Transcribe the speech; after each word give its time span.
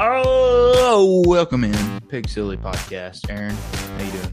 Oh, 0.00 1.24
welcome 1.26 1.64
in 1.64 2.00
Pig 2.08 2.28
Silly 2.28 2.56
Podcast, 2.56 3.28
Aaron. 3.30 3.50
How 3.56 4.04
you 4.04 4.12
doing? 4.12 4.32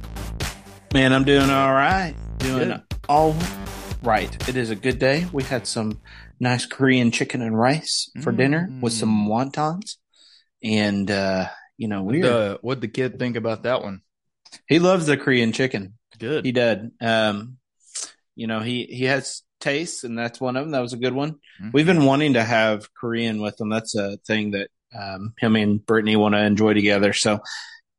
Man, 0.93 1.11
I'm 1.11 1.23
doing 1.23 1.49
all 1.49 1.73
right. 1.73 2.13
Doing 2.37 2.69
Good. 2.69 2.81
all 3.09 3.35
right. 4.03 4.47
It 4.47 4.57
is 4.57 4.69
a 4.69 4.75
good 4.75 4.99
day. 4.99 5.25
We 5.33 5.41
had 5.41 5.65
some 5.65 6.01
nice 6.39 6.67
Korean 6.67 7.09
chicken 7.09 7.41
and 7.41 7.57
rice 7.57 8.11
for 8.21 8.31
dinner 8.31 8.69
with 8.79 8.93
Mm. 8.93 8.99
some 8.99 9.27
wontons, 9.27 9.95
and 10.63 11.09
uh, 11.09 11.47
you 11.77 11.87
know, 11.87 12.03
we 12.03 12.21
The, 12.21 12.59
what'd 12.61 12.81
the 12.81 12.87
kid 12.87 13.17
think 13.17 13.35
about 13.35 13.63
that 13.63 13.81
one? 13.81 14.01
he 14.67 14.77
loves 14.77 15.07
the 15.07 15.17
Korean 15.17 15.51
chicken. 15.51 15.95
Good. 16.19 16.45
He 16.45 16.51
did. 16.51 16.91
Um, 17.01 17.57
you 18.35 18.45
know, 18.45 18.59
he 18.59 18.83
he 18.85 19.05
has 19.05 19.41
tastes, 19.59 20.03
and 20.03 20.15
that's 20.15 20.39
one 20.39 20.57
of 20.57 20.63
them. 20.65 20.73
That 20.73 20.81
was 20.81 20.93
a 20.93 20.97
good 20.97 21.13
one. 21.13 21.37
Mhm. 21.59 21.73
We've 21.73 21.87
been 21.87 22.05
wanting 22.05 22.33
to 22.33 22.43
have 22.43 22.93
Korean 22.93 23.41
with 23.41 23.57
them. 23.57 23.69
That's 23.69 23.95
a 23.95 24.17
thing 24.27 24.51
that 24.51 24.69
um, 24.97 25.33
him 25.39 25.55
and 25.55 25.85
Brittany 25.85 26.15
want 26.15 26.35
to 26.35 26.43
enjoy 26.43 26.73
together. 26.73 27.13
So 27.13 27.39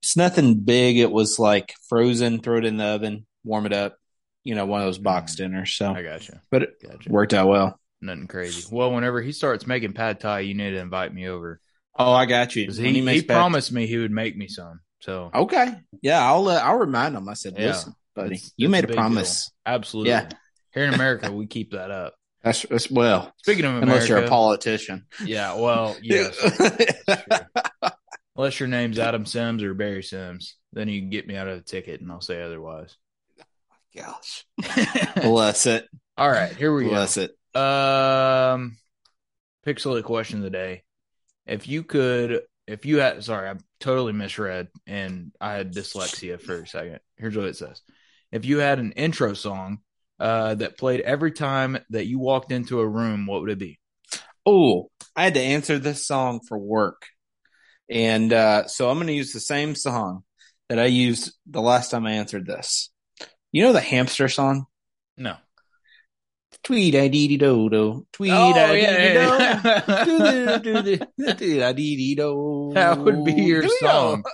it's 0.03 0.17
nothing 0.17 0.61
big. 0.61 0.99
It 0.99 1.11
was 1.11 1.39
like 1.39 1.75
frozen, 1.89 2.41
throw 2.41 2.59
it 2.59 2.65
in 2.65 2.77
the 2.77 2.85
oven, 2.85 3.27
warm 3.45 3.67
it 3.67 3.73
up. 3.73 3.97
You 4.45 4.55
know, 4.55 4.65
one 4.67 4.81
of 4.81 4.87
those 4.87 4.99
box 4.99 5.33
Mm. 5.35 5.37
dinners. 5.39 5.73
So, 5.75 5.93
I 5.93 6.03
got 6.03 6.29
you, 6.29 6.35
but 6.51 6.63
it 6.63 6.75
Gotcha. 6.81 7.11
worked 7.11 7.35
out 7.35 7.49
well. 7.49 7.81
Nothing 8.01 8.29
crazy. 8.29 8.69
Well, 8.71 8.93
whenever 8.93 9.21
he 9.21 9.33
starts 9.33 9.67
making 9.67 9.95
pad 9.95 10.21
thai, 10.21 10.41
you 10.41 10.55
need 10.55 10.71
to 10.71 10.79
invite 10.79 11.13
me 11.13 11.27
over. 11.29 11.61
Oh, 11.99 12.13
I 12.13 12.27
got 12.27 12.55
you. 12.55 12.67
When 12.69 12.95
He, 12.95 13.01
he, 13.01 13.23
promised 13.23 13.73
me 13.73 13.87
he 13.87 13.97
would 13.97 14.11
make 14.13 14.37
me 14.37 14.49
some. 14.49 14.81
So 15.01 15.31
Okay, 15.35 15.75
yeah, 16.03 16.23
I'll 16.25 16.47
uh, 16.49 16.61
I'll 16.63 16.79
remind 16.79 17.17
him. 17.17 17.29
I 17.29 17.35
said, 17.35 17.55
Yeah. 17.59 17.69
listen, 17.69 17.95
buddy, 18.15 18.35
It's- 18.37 18.53
you 18.57 18.67
it's 18.69 18.73
made 18.73 18.85
a 18.85 18.89
big 18.89 18.97
promise. 18.97 19.47
deal. 19.47 19.75
Absolutely. 19.75 20.11
Yeah. 20.11 20.29
Here 20.75 20.85
in 20.85 20.95
America, 20.95 21.33
we 21.33 21.47
keep 21.47 21.73
that 21.73 21.91
up. 21.91 22.15
That's, 22.47 22.63
that's 22.63 22.89
well, 22.89 23.33
Speaking 23.39 23.65
of 23.65 23.71
America, 23.73 23.91
unless 23.91 24.09
you're 24.09 24.19
a 24.19 24.29
politician. 24.29 25.07
yeah. 25.25 25.57
Well, 25.57 25.97
yes. 26.01 26.39
Unless 28.37 28.61
your 28.61 28.69
name's 28.69 29.01
Adam 29.01 29.27
Sims 29.27 29.65
or 29.65 29.75
Barry 29.75 30.05
Sims, 30.05 30.55
then 30.73 30.89
you 30.89 31.01
can 31.01 31.11
get 31.11 31.27
me 31.27 31.35
out 31.37 31.49
of 31.49 31.57
the 31.57 31.65
ticket, 31.65 32.01
and 32.01 32.13
I'll 32.13 32.21
say 32.21 32.41
otherwise. 32.41 32.97
Gosh, 33.97 34.47
bless 35.17 35.67
it, 35.67 35.89
All 36.17 36.31
right, 36.31 36.55
here 36.55 36.73
we 36.73 36.85
go. 36.85 36.91
bless 36.91 37.17
it. 37.17 37.31
Um, 37.57 38.77
pixelated 39.67 40.05
question 40.05 40.39
of 40.39 40.45
the 40.45 40.51
day. 40.51 40.85
If 41.47 41.67
you 41.67 41.83
could, 41.83 42.43
if 42.69 42.87
you 42.87 42.99
had, 42.99 43.25
sorry, 43.25 43.49
I 43.49 43.55
totally 43.81 44.13
misread, 44.13 44.69
and 44.87 45.33
I 45.41 45.55
had 45.55 45.75
dyslexia 45.75 46.41
for 46.41 46.63
a 46.63 46.67
second. 46.67 47.01
Here's 47.17 47.37
what 47.37 47.47
it 47.47 47.57
says: 47.57 47.83
If 48.31 48.45
you 48.45 48.59
had 48.59 48.79
an 48.79 48.93
intro 48.93 49.35
song 49.35 49.79
uh, 50.19 50.55
that 50.55 50.79
played 50.79 51.01
every 51.01 51.33
time 51.33 51.79
that 51.91 52.07
you 52.07 52.19
walked 52.19 52.53
into 52.53 52.81
a 52.81 52.89
room, 52.89 53.27
what 53.27 53.43
would 53.43 53.51
it 53.51 53.59
be? 53.59 53.79
Oh, 54.45 54.91
I 55.15 55.25
had 55.25 55.35
to 55.35 55.41
answer 55.41 55.79
this 55.79 56.07
song 56.07 56.41
for 56.47 56.59
work. 56.59 57.07
And 57.91 58.33
uh, 58.33 58.67
so 58.67 58.89
I'm 58.91 58.97
going 58.97 59.07
to 59.09 59.13
use 59.13 59.33
the 59.33 59.41
same 59.41 59.75
song 59.75 60.25
that 60.69 60.79
I 60.79 60.87
used 60.87 61.33
the 61.47 61.63
last 61.63 61.91
time 61.91 62.07
I 62.07 62.13
answered 62.13 62.47
this. 62.47 62.91
You 63.53 63.63
know 63.63 63.73
the 63.73 63.81
hamster 63.81 64.29
song? 64.29 64.67
No. 65.17 65.37
Tweet 66.65 66.95
I 66.97 67.09
dee 67.09 67.29
dee 67.29 67.37
do 67.37 67.71
do. 67.71 68.07
Tweet 68.13 68.33
Oh, 68.33 68.53
I 68.53 68.73
yeah, 68.73 70.59
dee 70.59 70.73
dee 70.83 70.97
do. 70.97 71.07
Tweet 71.35 71.63
I 71.63 71.73
dee 71.73 71.97
dee 71.97 72.15
do. 72.17 72.73
That 72.75 72.99
would 72.99 73.25
be 73.25 73.35
your 73.35 73.69
song. 73.69 74.25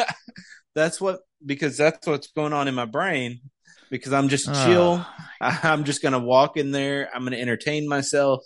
That's 0.74 1.00
what 1.00 1.20
because 1.44 1.76
that's 1.76 2.06
what's 2.06 2.28
going 2.28 2.52
on 2.52 2.68
in 2.68 2.74
my 2.74 2.84
brain. 2.84 3.40
Because 3.90 4.12
I'm 4.12 4.28
just 4.28 4.48
Ah. 4.48 4.64
chill. 4.66 5.06
I'm 5.40 5.84
just 5.84 6.02
gonna 6.02 6.18
walk 6.18 6.56
in 6.56 6.70
there. 6.72 7.08
I'm 7.14 7.24
gonna 7.24 7.36
entertain 7.36 7.88
myself. 7.88 8.44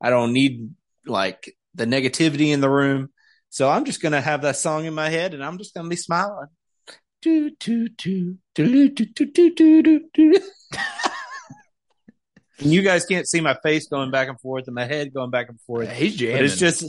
I 0.00 0.10
don't 0.10 0.32
need 0.32 0.70
like 1.06 1.54
the 1.74 1.84
negativity 1.86 2.52
in 2.52 2.60
the 2.60 2.70
room. 2.70 3.10
So 3.50 3.68
I'm 3.68 3.84
just 3.84 4.00
gonna 4.02 4.20
have 4.20 4.42
that 4.42 4.56
song 4.56 4.84
in 4.84 4.94
my 4.94 5.08
head 5.08 5.34
and 5.34 5.44
I'm 5.44 5.58
just 5.58 5.74
gonna 5.74 5.88
be 5.88 5.96
smiling. 5.96 6.48
Do, 7.22 7.50
do, 7.58 7.88
do, 7.88 8.36
do, 8.54 8.88
do, 8.88 8.88
do, 8.90 9.26
do, 9.50 9.50
do, 9.82 10.00
do. 10.14 10.40
And 12.60 12.72
you 12.72 12.82
guys 12.82 13.06
can't 13.06 13.28
see 13.28 13.40
my 13.40 13.56
face 13.62 13.86
going 13.86 14.10
back 14.10 14.28
and 14.28 14.40
forth 14.40 14.64
and 14.66 14.74
my 14.74 14.84
head 14.84 15.14
going 15.14 15.30
back 15.30 15.48
and 15.48 15.60
forth. 15.60 15.90
He's 15.92 16.16
jamming. 16.16 16.36
But 16.38 16.44
it's 16.44 16.56
just 16.58 16.84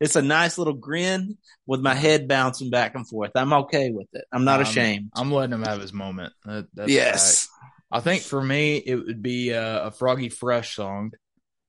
it's 0.00 0.16
a 0.16 0.22
nice 0.22 0.58
little 0.58 0.74
grin 0.74 1.36
with 1.66 1.80
my 1.80 1.94
head 1.94 2.28
bouncing 2.28 2.70
back 2.70 2.94
and 2.94 3.08
forth. 3.08 3.30
I'm 3.34 3.52
okay 3.52 3.90
with 3.90 4.08
it. 4.12 4.24
I'm 4.32 4.44
not 4.44 4.60
Um, 4.60 4.62
ashamed. 4.62 5.10
I'm 5.14 5.32
letting 5.32 5.54
him 5.54 5.62
have 5.62 5.80
his 5.80 5.92
moment. 5.92 6.32
That, 6.44 6.66
that's 6.74 6.90
yes. 6.90 7.48
I 7.90 8.00
think 8.00 8.22
for 8.22 8.42
me, 8.42 8.76
it 8.76 8.96
would 8.96 9.22
be 9.22 9.52
uh, 9.52 9.88
a 9.88 9.90
Froggy 9.90 10.28
Fresh 10.30 10.76
song. 10.76 11.12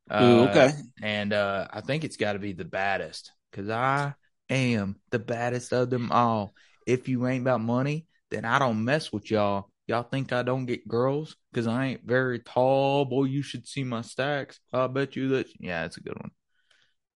Uh, 0.10 0.24
Ooh, 0.24 0.50
okay. 0.50 0.72
And 1.02 1.34
uh, 1.34 1.68
I 1.72 1.82
think 1.82 2.04
it's 2.04 2.18
got 2.18 2.34
to 2.34 2.40
be 2.40 2.54
the 2.54 2.66
baddest 2.66 3.32
because 3.52 3.70
I 3.70 4.14
am 4.50 4.98
the 5.12 5.20
baddest 5.20 5.74
of 5.74 5.90
them 5.90 6.12
all. 6.12 6.54
If 6.88 7.08
you 7.08 7.28
ain't 7.28 7.44
about 7.44 7.62
money, 7.62 8.08
then 8.32 8.46
I 8.46 8.60
don't 8.60 8.84
mess 8.86 9.12
with 9.12 9.30
y'all. 9.32 9.70
Y'all 9.88 10.04
think 10.04 10.32
I 10.32 10.44
don't 10.44 10.66
get 10.66 10.88
girls 10.88 11.36
because 11.52 11.68
I 11.68 11.88
ain't 11.88 12.06
very 12.06 12.40
tall. 12.40 13.04
Boy, 13.04 13.26
you 13.26 13.42
should 13.42 13.68
see 13.68 13.84
my 13.84 14.02
stacks. 14.02 14.60
I 14.72 14.88
bet 14.88 15.16
you 15.18 15.30
that. 15.30 15.48
Yeah, 15.60 15.84
it's 15.86 15.98
a 15.98 16.02
good 16.02 16.16
one. 16.18 16.32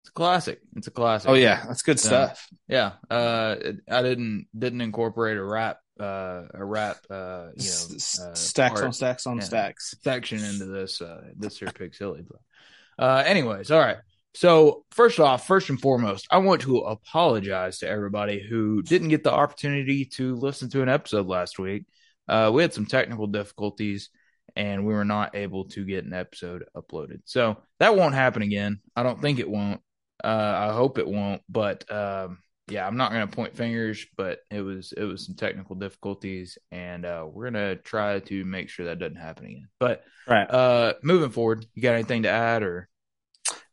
It's 0.07 0.11
a 0.11 0.13
classic. 0.13 0.61
It's 0.77 0.87
a 0.87 0.91
classic. 0.91 1.29
Oh 1.29 1.33
yeah, 1.33 1.65
that's 1.67 1.81
good 1.81 1.99
stuff. 1.99 2.47
Yeah. 2.69 2.93
Uh, 3.09 3.57
I 3.89 4.01
didn't 4.01 4.47
didn't 4.57 4.79
incorporate 4.79 5.37
a 5.37 5.43
rap 5.43 5.79
uh 5.99 6.43
a 6.53 6.63
rap 6.63 6.97
uh 7.09 7.47
you 7.55 7.69
know 7.69 8.25
uh, 8.25 8.33
stacks 8.35 8.81
on 8.81 8.93
stacks 8.93 9.25
on 9.25 9.41
stacks. 9.41 9.95
section 10.03 10.43
into 10.43 10.65
this 10.65 11.01
uh 11.01 11.21
this 11.35 11.57
here 11.57 11.71
pig 11.73 11.95
silly 11.95 12.23
but 12.27 13.03
uh 13.03 13.23
anyways 13.25 13.71
all 13.71 13.79
right 13.79 13.97
so 14.35 14.85
first 14.91 15.19
off 15.19 15.47
first 15.47 15.69
and 15.69 15.81
foremost 15.81 16.27
i 16.29 16.37
want 16.37 16.61
to 16.61 16.77
apologize 16.79 17.79
to 17.79 17.89
everybody 17.89 18.39
who 18.39 18.83
didn't 18.83 19.09
get 19.09 19.23
the 19.23 19.33
opportunity 19.33 20.05
to 20.05 20.35
listen 20.35 20.69
to 20.69 20.83
an 20.83 20.89
episode 20.89 21.25
last 21.25 21.57
week 21.57 21.85
uh 22.27 22.51
we 22.53 22.61
had 22.61 22.73
some 22.73 22.85
technical 22.85 23.25
difficulties 23.25 24.09
and 24.55 24.85
we 24.85 24.93
were 24.93 25.05
not 25.05 25.35
able 25.35 25.65
to 25.65 25.83
get 25.83 26.05
an 26.05 26.13
episode 26.13 26.63
uploaded 26.75 27.21
so 27.25 27.57
that 27.79 27.95
won't 27.95 28.13
happen 28.13 28.43
again 28.43 28.79
i 28.95 29.01
don't 29.01 29.19
think 29.19 29.39
it 29.39 29.49
won't 29.49 29.81
uh 30.23 30.67
i 30.69 30.73
hope 30.73 30.97
it 30.97 31.07
won't 31.07 31.41
but 31.49 31.89
um 31.91 32.39
yeah, 32.69 32.85
I'm 32.85 32.97
not 32.97 33.13
gonna 33.13 33.27
point 33.27 33.55
fingers, 33.55 34.05
but 34.17 34.39
it 34.51 34.59
was 34.59 34.91
it 34.91 35.05
was 35.05 35.25
some 35.25 35.35
technical 35.35 35.77
difficulties, 35.77 36.57
and 36.69 37.05
uh, 37.05 37.25
we're 37.25 37.45
gonna 37.45 37.77
try 37.77 38.19
to 38.19 38.43
make 38.43 38.67
sure 38.67 38.87
that 38.87 38.99
doesn't 38.99 39.15
happen 39.15 39.45
again. 39.45 39.69
But 39.79 40.03
Right. 40.27 40.43
uh, 40.51 40.95
moving 41.01 41.29
forward, 41.29 41.65
you 41.75 41.81
got 41.81 41.93
anything 41.93 42.23
to 42.23 42.29
add 42.29 42.63
or? 42.63 42.89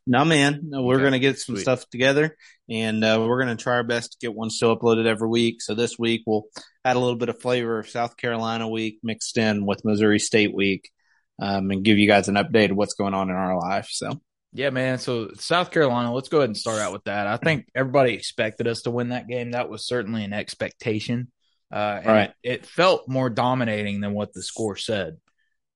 No, 0.07 0.23
man. 0.23 0.61
No, 0.63 0.81
we're 0.83 0.95
Okay. 0.95 1.03
gonna 1.03 1.19
get 1.19 1.37
some 1.39 1.55
Sweet. 1.55 1.63
stuff 1.63 1.89
together, 1.89 2.37
and 2.69 3.03
uh, 3.03 3.21
we're 3.27 3.39
gonna 3.39 3.57
try 3.57 3.73
our 3.73 3.83
best 3.83 4.13
to 4.13 4.17
get 4.21 4.33
one 4.33 4.49
still 4.49 4.77
uploaded 4.79 5.05
every 5.07 5.27
week. 5.27 5.61
So 5.61 5.75
this 5.75 5.99
week 5.99 6.21
we'll 6.25 6.45
add 6.85 6.95
a 6.95 6.99
little 6.99 7.17
bit 7.17 7.27
of 7.27 7.41
flavor 7.41 7.79
of 7.79 7.89
South 7.89 8.15
Carolina 8.15 8.69
week 8.69 8.99
mixed 9.03 9.37
in 9.37 9.65
with 9.65 9.83
Missouri 9.83 10.19
State 10.19 10.55
week, 10.55 10.89
um, 11.37 11.69
and 11.69 11.83
give 11.83 11.97
you 11.97 12.07
guys 12.07 12.29
an 12.29 12.35
update 12.35 12.71
of 12.71 12.77
what's 12.77 12.93
going 12.93 13.13
on 13.13 13.29
in 13.29 13.35
our 13.35 13.57
life. 13.59 13.89
So 13.91 14.21
Yeah, 14.55 14.69
man. 14.69 14.99
So 14.99 15.31
South 15.35 15.69
Carolina, 15.71 16.13
let's 16.13 16.29
go 16.29 16.37
ahead 16.37 16.49
and 16.49 16.57
start 16.57 16.79
out 16.79 16.93
with 16.93 17.03
that. 17.03 17.27
I 17.27 17.35
think 17.35 17.67
everybody 17.75 18.13
expected 18.13 18.67
us 18.67 18.83
to 18.83 18.91
win 18.91 19.09
that 19.09 19.27
game. 19.27 19.51
That 19.51 19.69
was 19.69 19.85
certainly 19.85 20.23
an 20.23 20.31
expectation. 20.31 21.29
Uh, 21.69 21.97
and 21.97 22.05
Right. 22.05 22.33
It, 22.41 22.51
it 22.51 22.65
felt 22.65 23.09
more 23.09 23.29
dominating 23.29 23.99
than 23.99 24.13
what 24.13 24.31
the 24.31 24.41
score 24.41 24.77
said. 24.77 25.17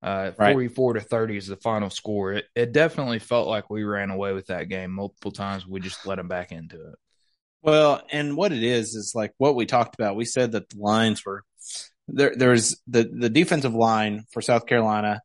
Uh, 0.02 0.32
Right. 0.38 0.54
44 0.54 0.94
to 0.94 1.02
30 1.02 1.36
is 1.36 1.48
the 1.48 1.58
final 1.58 1.90
score. 1.90 2.32
It, 2.32 2.46
it 2.56 2.72
definitely 2.72 3.20
felt 3.20 3.50
like 3.50 3.70
we 3.70 3.84
ran 3.84 4.12
away 4.12 4.32
with 4.32 4.48
that 4.48 4.70
game 4.70 4.92
multiple 4.92 5.32
times. 5.32 5.68
We 5.68 5.82
just 5.82 6.08
let 6.08 6.16
them 6.16 6.30
back 6.30 6.54
into 6.54 6.78
it. 6.78 6.96
Well, 7.62 8.02
and 8.10 8.38
what 8.38 8.54
it 8.54 8.64
is 8.64 8.96
is 8.96 9.12
like 9.14 9.34
what 9.38 9.56
we 9.56 9.66
talked 9.66 9.96
about. 10.00 10.16
We 10.16 10.24
said 10.24 10.54
that 10.54 10.70
the 10.70 10.78
lines 10.80 11.26
were 11.26 11.44
there. 12.08 12.34
There's 12.34 12.78
the 12.88 13.04
the 13.04 13.30
defensive 13.30 13.74
line 13.74 14.24
for 14.32 14.42
South 14.42 14.66
Carolina 14.66 15.20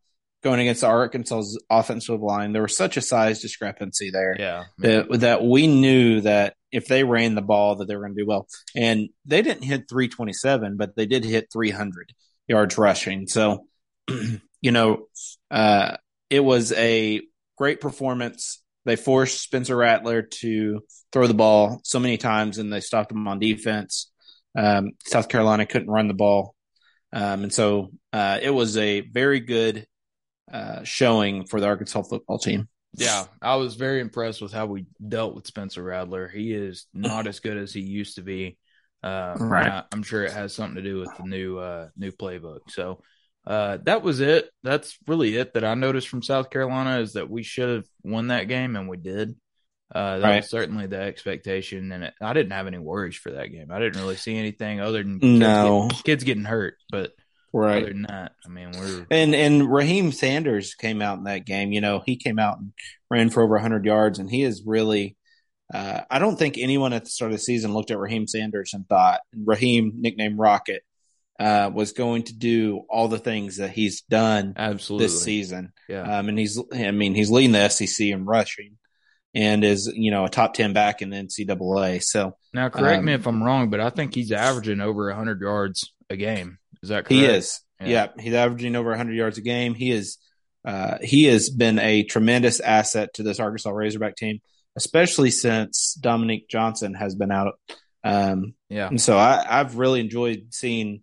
going 0.44 0.60
against 0.60 0.82
the 0.82 0.86
Arkansas's 0.86 1.60
offensive 1.70 2.20
line. 2.20 2.52
There 2.52 2.62
was 2.62 2.76
such 2.76 2.96
a 2.96 3.00
size 3.00 3.40
discrepancy 3.40 4.10
there 4.10 4.36
Yeah. 4.38 4.64
that 4.78 5.06
that 5.20 5.42
we 5.44 5.66
knew 5.66 6.20
that 6.20 6.54
if 6.70 6.86
they 6.86 7.02
ran 7.02 7.34
the 7.34 7.42
ball, 7.42 7.76
that 7.76 7.88
they 7.88 7.96
were 7.96 8.02
going 8.02 8.14
to 8.14 8.22
do 8.22 8.26
well. 8.26 8.46
And 8.76 9.08
they 9.24 9.40
didn't 9.42 9.62
hit 9.64 9.88
327, 9.88 10.76
but 10.76 10.94
they 10.94 11.06
did 11.06 11.24
hit 11.24 11.48
300 11.52 12.12
yards 12.46 12.76
rushing. 12.76 13.26
So, 13.26 13.66
you 14.60 14.70
know, 14.70 15.06
uh, 15.50 15.96
it 16.28 16.40
was 16.40 16.72
a 16.72 17.22
great 17.56 17.80
performance. 17.80 18.60
They 18.84 18.96
forced 18.96 19.40
Spencer 19.40 19.76
Rattler 19.76 20.20
to 20.40 20.82
throw 21.10 21.26
the 21.26 21.32
ball 21.32 21.80
so 21.84 21.98
many 21.98 22.18
times, 22.18 22.58
and 22.58 22.70
they 22.70 22.80
stopped 22.80 23.12
him 23.12 23.26
on 23.26 23.38
defense. 23.38 24.10
Um, 24.56 24.92
South 25.06 25.28
Carolina 25.28 25.64
couldn't 25.64 25.90
run 25.90 26.06
the 26.08 26.12
ball, 26.14 26.54
um, 27.14 27.44
and 27.44 27.52
so 27.52 27.92
uh, 28.12 28.38
it 28.42 28.50
was 28.50 28.76
a 28.76 29.00
very 29.00 29.40
good 29.40 29.86
uh, 30.52 30.82
showing 30.84 31.46
for 31.46 31.60
the 31.60 31.66
Arkansas 31.66 32.02
football 32.02 32.38
team. 32.38 32.68
Yeah, 32.96 33.24
I 33.42 33.56
was 33.56 33.74
very 33.74 34.00
impressed 34.00 34.40
with 34.40 34.52
how 34.52 34.66
we 34.66 34.86
dealt 35.06 35.34
with 35.34 35.46
Spencer 35.46 35.82
Rattler. 35.82 36.28
He 36.28 36.52
is 36.52 36.86
not 36.94 37.26
as 37.26 37.40
good 37.40 37.56
as 37.56 37.72
he 37.72 37.80
used 37.80 38.16
to 38.16 38.22
be. 38.22 38.56
Uh, 39.02 39.36
Right. 39.38 39.66
I, 39.66 39.84
am 39.92 40.02
sure 40.02 40.22
it 40.24 40.32
has 40.32 40.54
something 40.54 40.76
to 40.76 40.82
do 40.88 41.00
with 41.00 41.10
the 41.16 41.24
new 41.24 41.58
uh, 41.58 41.88
new 41.96 42.12
playbook. 42.12 42.60
So 42.68 43.02
uh, 43.46 43.78
that 43.82 44.02
was 44.02 44.20
it. 44.20 44.48
That's 44.62 44.96
really 45.08 45.36
it 45.36 45.54
that 45.54 45.64
I 45.64 45.74
noticed 45.74 46.08
from 46.08 46.22
South 46.22 46.50
Carolina 46.50 47.00
is 47.00 47.14
that 47.14 47.28
we 47.28 47.42
should 47.42 47.68
have 47.68 47.86
won 48.02 48.28
that 48.28 48.48
game 48.48 48.76
and 48.76 48.88
we 48.88 48.96
did. 48.96 49.34
Uh, 49.94 50.18
that 50.18 50.28
Right. 50.28 50.36
was 50.36 50.50
certainly 50.50 50.86
the 50.86 50.98
expectation, 51.00 51.92
and 51.92 52.04
it, 52.04 52.14
I 52.20 52.32
didn't 52.32 52.52
have 52.52 52.66
any 52.66 52.78
worries 52.78 53.16
for 53.16 53.32
that 53.32 53.48
game. 53.48 53.70
I 53.70 53.78
didn't 53.78 54.00
really 54.00 54.16
see 54.16 54.36
anything 54.36 54.80
other 54.80 55.02
than 55.02 55.20
kids, 55.20 55.38
No. 55.38 55.88
getting, 55.88 56.02
kids 56.04 56.24
getting 56.24 56.44
hurt, 56.44 56.76
but 56.90 57.12
Right. 57.54 57.84
other 57.84 57.92
than 57.92 58.02
that, 58.02 58.32
I 58.44 58.48
mean, 58.48 58.72
we're 58.72 59.06
And 59.10 59.34
and 59.34 59.72
Raheem 59.72 60.12
Sanders 60.12 60.74
came 60.74 61.00
out 61.00 61.18
in 61.18 61.24
that 61.24 61.46
game. 61.46 61.72
You 61.72 61.80
know, 61.80 62.02
he 62.04 62.16
came 62.16 62.38
out 62.38 62.58
and 62.58 62.72
ran 63.10 63.30
for 63.30 63.42
over 63.42 63.54
100 63.54 63.84
yards, 63.84 64.18
and 64.18 64.30
he 64.30 64.42
is 64.42 64.62
really. 64.66 65.16
Uh, 65.72 66.02
I 66.10 66.18
don't 66.18 66.36
think 66.36 66.58
anyone 66.58 66.92
at 66.92 67.04
the 67.04 67.10
start 67.10 67.32
of 67.32 67.38
the 67.38 67.42
season 67.42 67.72
looked 67.72 67.90
at 67.90 67.98
Raheem 67.98 68.26
Sanders 68.26 68.74
and 68.74 68.86
thought 68.86 69.20
Raheem, 69.34 69.92
nicknamed 69.96 70.38
Rocket, 70.38 70.82
uh, 71.38 71.70
was 71.72 71.92
going 71.92 72.24
to 72.24 72.34
do 72.34 72.82
all 72.88 73.08
the 73.08 73.18
things 73.18 73.56
that 73.56 73.70
he's 73.70 74.02
done 74.02 74.54
absolutely 74.56 75.06
this 75.06 75.22
season. 75.22 75.72
yeah. 75.88 76.18
Um, 76.18 76.28
and 76.28 76.38
he's, 76.38 76.60
I 76.72 76.90
mean, 76.90 77.14
he's 77.14 77.30
leading 77.30 77.52
the 77.52 77.68
SEC 77.68 78.06
in 78.06 78.24
rushing, 78.24 78.76
and 79.34 79.64
is 79.64 79.92
you 79.94 80.10
know 80.10 80.24
a 80.24 80.28
top 80.28 80.54
10 80.54 80.72
back 80.72 81.02
in 81.02 81.10
the 81.10 81.16
NCAA. 81.16 82.02
So 82.02 82.36
now, 82.52 82.68
correct 82.68 83.02
me 83.02 83.14
um, 83.14 83.20
if 83.20 83.26
I'm 83.26 83.42
wrong, 83.42 83.70
but 83.70 83.80
I 83.80 83.90
think 83.90 84.14
he's 84.14 84.32
averaging 84.32 84.80
over 84.80 85.06
100 85.06 85.40
yards 85.40 85.92
a 86.10 86.16
game. 86.16 86.58
Is 86.84 86.88
that 86.90 87.06
correct? 87.06 87.12
He 87.12 87.24
is. 87.24 87.60
Yeah. 87.80 87.88
Yeah. 87.88 88.06
he's 88.18 88.34
averaging 88.34 88.76
over 88.76 88.90
100 88.90 89.14
yards 89.14 89.38
a 89.38 89.42
game. 89.42 89.74
He 89.74 89.90
is. 89.90 90.18
Uh, 90.64 90.98
he 91.02 91.24
has 91.24 91.50
been 91.50 91.78
a 91.78 92.04
tremendous 92.04 92.60
asset 92.60 93.12
to 93.14 93.22
this 93.22 93.38
Arkansas 93.38 93.70
Razorback 93.70 94.16
team, 94.16 94.40
especially 94.76 95.30
since 95.30 95.94
Dominique 96.00 96.48
Johnson 96.48 96.94
has 96.94 97.14
been 97.14 97.30
out. 97.30 97.54
Um, 98.02 98.54
Yeah, 98.68 98.88
and 98.88 99.00
so 99.00 99.16
I, 99.16 99.44
I've 99.48 99.76
really 99.76 100.00
enjoyed 100.00 100.48
seeing 100.50 101.02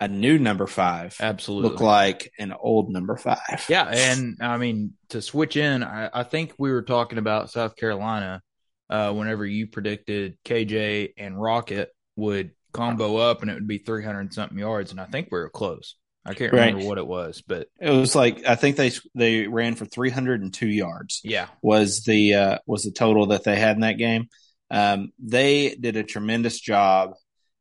a 0.00 0.08
new 0.08 0.38
number 0.38 0.66
five 0.66 1.16
absolutely. 1.20 1.70
look 1.70 1.80
like 1.80 2.30
an 2.38 2.52
old 2.52 2.90
number 2.90 3.16
five. 3.16 3.64
Yeah, 3.68 3.84
and 3.84 4.36
I 4.40 4.58
mean 4.58 4.94
to 5.10 5.22
switch 5.22 5.56
in, 5.56 5.82
I, 5.82 6.10
I 6.12 6.22
think 6.22 6.54
we 6.58 6.70
were 6.70 6.82
talking 6.82 7.18
about 7.18 7.50
South 7.50 7.76
Carolina 7.76 8.42
uh, 8.90 9.12
whenever 9.12 9.44
you 9.44 9.66
predicted 9.66 10.36
KJ 10.44 11.14
and 11.16 11.40
Rocket 11.40 11.90
would 12.16 12.52
combo 12.76 13.16
up 13.16 13.42
and 13.42 13.50
it 13.50 13.54
would 13.54 13.66
be 13.66 13.78
three 13.78 14.04
hundred 14.04 14.32
something 14.34 14.58
yards, 14.58 14.90
and 14.90 15.00
I 15.00 15.04
think 15.06 15.28
we 15.30 15.38
were 15.38 15.50
close. 15.50 15.96
I 16.24 16.34
can't 16.34 16.52
Right. 16.52 16.66
remember 16.66 16.86
what 16.88 16.98
it 16.98 17.06
was, 17.06 17.42
but 17.46 17.68
It 17.80 17.90
was 17.90 18.14
like 18.16 18.44
I 18.46 18.56
think 18.56 18.76
they 18.76 18.90
they 19.14 19.46
ran 19.46 19.76
for 19.76 19.86
302 19.86 20.66
yards. 20.66 21.20
yeah, 21.24 21.46
was 21.62 22.02
the 22.04 22.34
uh, 22.34 22.58
was 22.66 22.82
the 22.82 22.90
total 22.90 23.26
that 23.26 23.44
they 23.44 23.56
had 23.56 23.76
in 23.76 23.82
that 23.82 23.98
game. 23.98 24.28
Um, 24.70 25.12
they 25.20 25.76
did 25.76 25.96
a 25.96 26.02
tremendous 26.02 26.58
job 26.60 27.12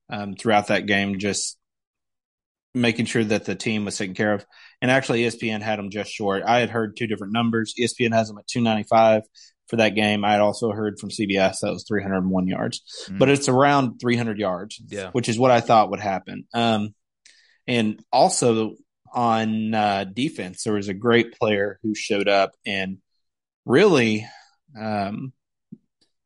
um, 0.10 0.36
throughout 0.36 0.68
that 0.68 0.88
game, 0.88 1.20
just 1.20 1.58
making 2.74 3.06
sure 3.06 3.24
that 3.24 3.46
the 3.46 3.56
team 3.56 3.86
was 3.86 3.98
taken 3.98 4.16
care 4.16 4.34
of. 4.34 4.46
And 4.82 4.90
actually, 4.92 5.22
ESPN 5.24 5.62
had 5.62 5.80
them 5.80 5.90
just 5.92 6.12
short. 6.12 6.44
I 6.44 6.60
had 6.60 6.70
heard 6.72 6.98
two 6.98 7.08
different 7.08 7.34
numbers. 7.34 7.74
ESPN 7.80 8.14
has 8.14 8.28
them 8.28 8.38
at 8.40 8.48
295 8.48 9.22
for 9.68 9.78
that 9.78 9.96
game. 9.96 10.24
I 10.24 10.32
had 10.34 10.42
also 10.42 10.72
heard 10.72 11.00
from 11.00 11.10
CBS 11.10 11.60
that 11.62 11.72
was 11.74 11.86
301 11.88 12.48
yards, 12.48 12.82
Mm. 13.10 13.20
but 13.20 13.30
it's 13.30 13.50
around 13.50 14.00
300 14.00 14.38
yards, 14.40 14.82
Yeah. 14.88 15.10
which 15.12 15.28
is 15.30 15.40
what 15.40 15.52
I 15.52 15.62
thought 15.62 15.90
would 15.90 16.00
happen. 16.00 16.46
Um, 16.54 16.94
and 17.68 18.00
also 18.12 18.76
on 19.14 19.74
uh, 19.74 20.04
defense, 20.04 20.64
there 20.64 20.74
was 20.74 20.88
a 20.90 20.94
great 20.94 21.34
player 21.40 21.80
who 21.82 21.96
showed 21.96 22.28
up 22.28 22.52
and 22.66 22.98
really 23.66 24.28
um, 24.78 25.32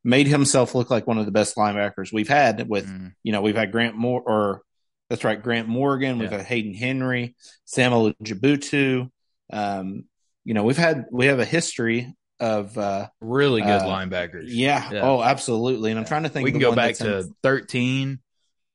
made 0.03 0.27
himself 0.27 0.73
look 0.75 0.89
like 0.89 1.05
one 1.07 1.17
of 1.17 1.25
the 1.25 1.31
best 1.31 1.55
linebackers 1.55 2.11
we've 2.11 2.27
had. 2.29 2.67
With 2.67 2.87
Mm. 2.87 3.13
you 3.23 3.31
know, 3.31 3.41
we've 3.41 3.55
had 3.55 3.71
Grant 3.71 3.95
Moore, 3.95 4.21
or 4.25 4.61
that's 5.09 5.23
right, 5.23 5.41
Grant 5.41 5.67
Morgan. 5.67 6.17
We've 6.19 6.31
had 6.31 6.41
Hayden 6.45 6.73
Henry, 6.73 7.35
Samuel 7.65 8.13
Jabutu. 8.23 9.09
Um, 9.53 10.05
you 10.45 10.53
know, 10.53 10.63
we've 10.63 10.77
had 10.77 11.05
we 11.11 11.27
have 11.27 11.39
a 11.39 11.45
history 11.45 12.13
of 12.39 12.77
uh, 12.77 13.09
really 13.21 13.61
good 13.61 13.69
Uh, 13.69 13.85
linebackers. 13.85 14.45
yeah, 14.47 14.89
Yeah. 14.91 15.01
oh, 15.03 15.21
absolutely. 15.21 15.91
And 15.91 15.99
I'm 15.99 16.05
trying 16.05 16.23
to 16.23 16.29
think. 16.29 16.45
we 16.45 16.51
can 16.51 16.59
go 16.61 16.73
back 16.75 16.95
that's 16.97 17.01
in- 17.01 17.07
to 17.07 17.35
thirteen. 17.43 18.19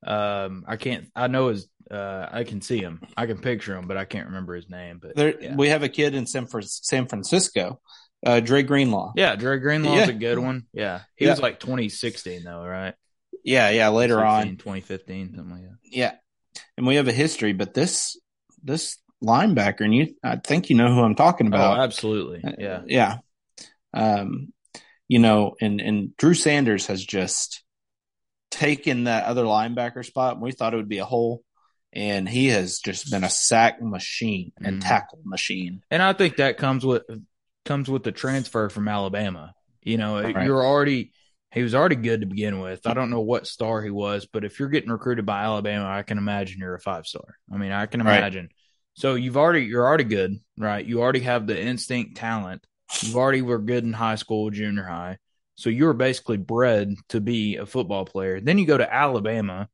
Um, 0.07 0.65
I 0.69 0.77
can't. 0.77 1.07
I 1.15 1.29
know 1.29 1.49
his. 1.49 1.69
Uh, 1.91 2.27
I 2.31 2.45
can 2.45 2.61
see 2.63 2.79
him. 2.79 3.03
I 3.17 3.27
can 3.27 3.39
picture 3.39 3.77
him, 3.77 3.87
but 3.87 3.97
I 3.97 4.05
can't 4.05 4.27
remember 4.27 4.55
his 4.55 4.69
name. 4.71 4.99
But 5.01 5.17
There, 5.17 5.35
yeah. 5.41 5.55
we 5.55 5.69
have 5.69 5.83
a 5.83 5.89
kid 5.89 6.15
in 6.15 6.27
San, 6.27 6.47
San 6.63 7.07
Francisco, 7.07 7.81
uh, 8.25 8.41
Dre 8.41 8.63
Greenlaw. 8.63 9.13
Yeah, 9.17 9.37
Dre 9.37 9.59
Greenlaw's 9.59 10.09
Yeah. 10.09 10.09
a 10.09 10.13
good 10.19 10.39
one. 10.39 10.65
Yeah. 10.73 11.01
He 11.17 11.27
Yeah. 11.27 11.33
was 11.33 11.41
like 11.41 11.61
2016 11.61 12.43
though, 12.43 12.65
right? 12.65 12.95
Yeah, 13.45 13.69
yeah. 13.71 13.89
Later 13.91 14.15
16, 14.15 14.27
on, 14.53 14.57
2015, 14.57 15.35
something 15.37 15.53
like 15.53 15.63
that. 15.63 15.77
yeah, 15.85 16.13
and 16.79 16.87
we 16.87 16.97
have 16.97 17.07
a 17.09 17.13
history. 17.13 17.53
But 17.53 17.75
this 17.75 18.19
this 18.63 18.97
linebacker, 19.23 19.83
and 19.83 19.95
you, 19.95 20.15
I 20.23 20.37
think 20.37 20.71
you 20.71 20.77
know 20.77 20.89
who 20.95 21.03
I'm 21.03 21.15
talking 21.15 21.47
about. 21.47 21.79
Oh, 21.79 21.83
absolutely. 21.83 22.43
Uh, 22.45 22.53
Yeah. 22.59 22.81
yeah. 22.87 23.17
Um, 23.95 24.53
you 25.09 25.19
know, 25.19 25.55
and 25.61 25.81
and 25.81 26.17
Drew 26.17 26.35
Sanders 26.35 26.87
has 26.87 27.05
just 27.05 27.63
taken 28.51 29.05
that 29.05 29.25
other 29.25 29.45
linebacker 29.45 30.05
spot. 30.05 30.35
And 30.35 30.43
We 30.43 30.53
thought 30.53 30.75
it 30.75 30.79
would 30.79 30.89
be 30.89 30.99
a 30.99 31.05
hole, 31.05 31.43
and 31.93 32.29
he 32.29 32.49
has 32.49 32.79
just 32.79 33.11
been 33.11 33.25
a 33.25 33.31
sack 33.31 33.81
machine 33.81 34.53
and 34.63 34.79
Mhm. 34.79 34.81
tackle 34.81 35.21
machine. 35.25 35.83
And 35.91 36.03
I 36.03 36.13
think 36.13 36.37
that 36.37 36.57
comes 36.57 36.85
with 36.85 37.03
comes 37.65 37.89
with 37.89 38.03
the 38.03 38.13
transfer 38.13 38.69
from 38.69 38.89
Alabama. 38.89 39.55
You 39.83 39.97
know, 39.99 40.21
Right. 40.21 40.45
you're 40.45 40.65
already 40.65 41.13
he 41.53 41.63
was 41.63 41.75
already 41.75 41.95
good 41.95 42.23
to 42.23 42.27
begin 42.27 42.59
with. 42.59 42.85
I 42.85 42.95
don't 42.95 43.11
know 43.11 43.21
what 43.21 43.47
star 43.47 43.81
he 43.81 43.91
was, 43.91 44.27
but 44.27 44.45
if 44.45 44.59
you're 44.59 44.69
getting 44.69 44.91
recruited 44.91 45.25
by 45.25 45.45
Alabama, 45.45 45.87
I 45.87 46.03
can 46.03 46.19
imagine 46.19 46.59
you're 46.59 46.75
a 46.75 46.81
five 46.81 47.07
star. 47.07 47.37
I 47.53 47.59
mean, 47.59 47.71
I 47.71 47.87
can 47.87 48.01
Right. 48.01 48.19
imagine. 48.19 48.49
So 48.95 49.15
you've 49.15 49.37
already 49.37 49.67
you're 49.67 49.87
already 49.87 50.05
good, 50.05 50.41
right? 50.59 50.85
You 50.85 51.01
already 51.01 51.21
have 51.21 51.47
the 51.47 51.61
instinct 51.61 52.17
talent. 52.17 52.67
You 53.03 53.17
already 53.17 53.43
were 53.43 53.59
good 53.59 53.85
in 53.85 53.93
high 53.93 54.15
school, 54.17 54.51
junior 54.51 54.85
high. 54.85 55.19
So 55.57 55.71
you 55.71 55.85
were 55.85 55.95
basically 55.95 56.37
bred 56.37 56.95
to 57.11 57.21
be 57.21 57.57
a 57.57 57.67
football 57.67 58.05
player. 58.05 58.41
Then 58.41 58.59
you 58.59 58.67
go 58.67 58.77
to 58.79 58.93
Alabama, 58.93 59.69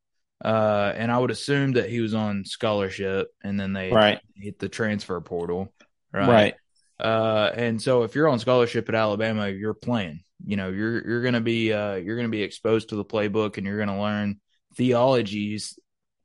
uh, 0.44 0.93
and 0.94 1.11
I 1.11 1.19
would 1.19 1.31
assume 1.31 1.72
that 1.72 1.88
he 1.88 2.00
was 2.00 2.14
on 2.14 2.44
scholarship, 2.44 3.28
and 3.43 3.58
then 3.58 3.72
they 3.72 3.90
Right. 3.90 4.20
hit 4.37 4.58
the 4.58 4.69
transfer 4.69 5.20
portal, 5.20 5.72
Right. 6.12 6.28
right? 6.28 6.55
Uh, 6.99 7.50
and 7.55 7.81
so 7.81 8.02
if 8.02 8.14
you're 8.14 8.28
on 8.28 8.38
scholarship 8.38 8.88
at 8.90 8.94
Alabama, 8.94 9.49
you're 9.49 9.72
playing. 9.75 10.20
You 10.44 10.56
know, 10.56 10.70
you're 10.70 11.06
you're 11.06 11.22
gonna 11.22 11.40
be 11.40 11.72
uh, 11.72 11.94
you're 11.94 12.17
gonna 12.17 12.28
be 12.28 12.43
exposed 12.43 12.90
to 12.90 12.96
the 12.96 13.05
playbook, 13.05 13.56
and 13.56 13.67
you're 13.67 13.78
gonna 13.78 14.00
learn 14.00 14.40
theologies. 14.76 15.78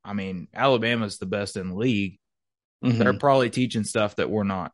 I 0.03 0.13
mean, 0.13 0.47
Alabama's 0.53 1.17
the 1.17 1.25
best 1.25 1.55
in 1.57 1.69
the 1.69 1.75
league. 1.75 2.19
Mhm. 2.83 2.97
They're 2.97 3.17
probably 3.17 3.49
teaching 3.49 3.83
stuff 3.83 4.17
that 4.17 4.29
we're 4.29 4.43
not. 4.43 4.71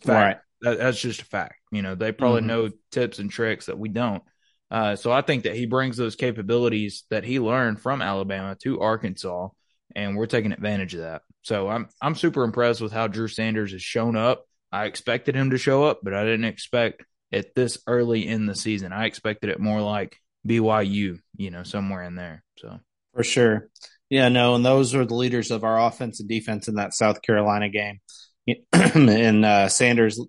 Fact. 0.00 0.08
Right. 0.08 0.36
That, 0.62 0.78
that's 0.78 1.00
just 1.00 1.22
a 1.22 1.24
fact. 1.26 1.56
You 1.70 1.82
know, 1.82 1.94
they 1.94 2.12
probably 2.12 2.42
Mhm. 2.42 2.46
know 2.46 2.70
tips 2.90 3.18
and 3.18 3.30
tricks 3.30 3.66
that 3.66 3.78
we 3.78 3.88
don't. 3.88 4.22
Uh, 4.70 4.96
so 4.96 5.12
I 5.12 5.20
think 5.20 5.42
that 5.44 5.54
he 5.56 5.66
brings 5.66 5.96
those 5.96 6.16
capabilities 6.16 7.04
that 7.10 7.24
he 7.24 7.38
learned 7.38 7.80
from 7.80 8.00
Alabama 8.00 8.56
to 8.62 8.80
Arkansas, 8.80 9.48
and 9.94 10.16
we're 10.16 10.26
taking 10.26 10.52
advantage 10.52 10.94
of 10.94 11.00
that. 11.00 11.22
So 11.42 11.68
I'm 11.68 11.88
I'm 12.00 12.14
super 12.14 12.42
impressed 12.44 12.80
with 12.80 12.92
how 12.92 13.06
Drew 13.06 13.28
Sanders 13.28 13.72
has 13.72 13.82
shown 13.82 14.16
up. 14.16 14.44
I 14.70 14.86
expected 14.86 15.34
him 15.34 15.50
to 15.50 15.58
show 15.58 15.84
up, 15.84 16.00
but 16.02 16.14
I 16.14 16.24
didn't 16.24 16.46
expect 16.46 17.04
it 17.30 17.54
this 17.54 17.78
early 17.86 18.26
in 18.26 18.46
the 18.46 18.54
season. 18.54 18.92
I 18.92 19.04
expected 19.06 19.50
it 19.50 19.60
more 19.60 19.82
like 19.82 20.16
BYU, 20.46 21.18
you 21.36 21.50
know, 21.50 21.62
somewhere 21.64 22.02
in 22.04 22.14
there. 22.14 22.42
So 22.56 22.80
For 23.14 23.24
sure. 23.24 23.68
Yeah, 24.08 24.28
no, 24.28 24.54
and 24.54 24.64
those 24.64 24.94
are 24.94 25.04
the 25.04 25.14
leaders 25.14 25.50
of 25.50 25.64
our 25.64 25.78
offense 25.86 26.20
and 26.20 26.28
defense 26.28 26.68
in 26.68 26.74
that 26.76 26.94
South 26.94 27.20
Carolina 27.22 27.68
game. 27.68 28.00
and 28.72 29.44
uh, 29.44 29.68
Sanders, 29.68 30.20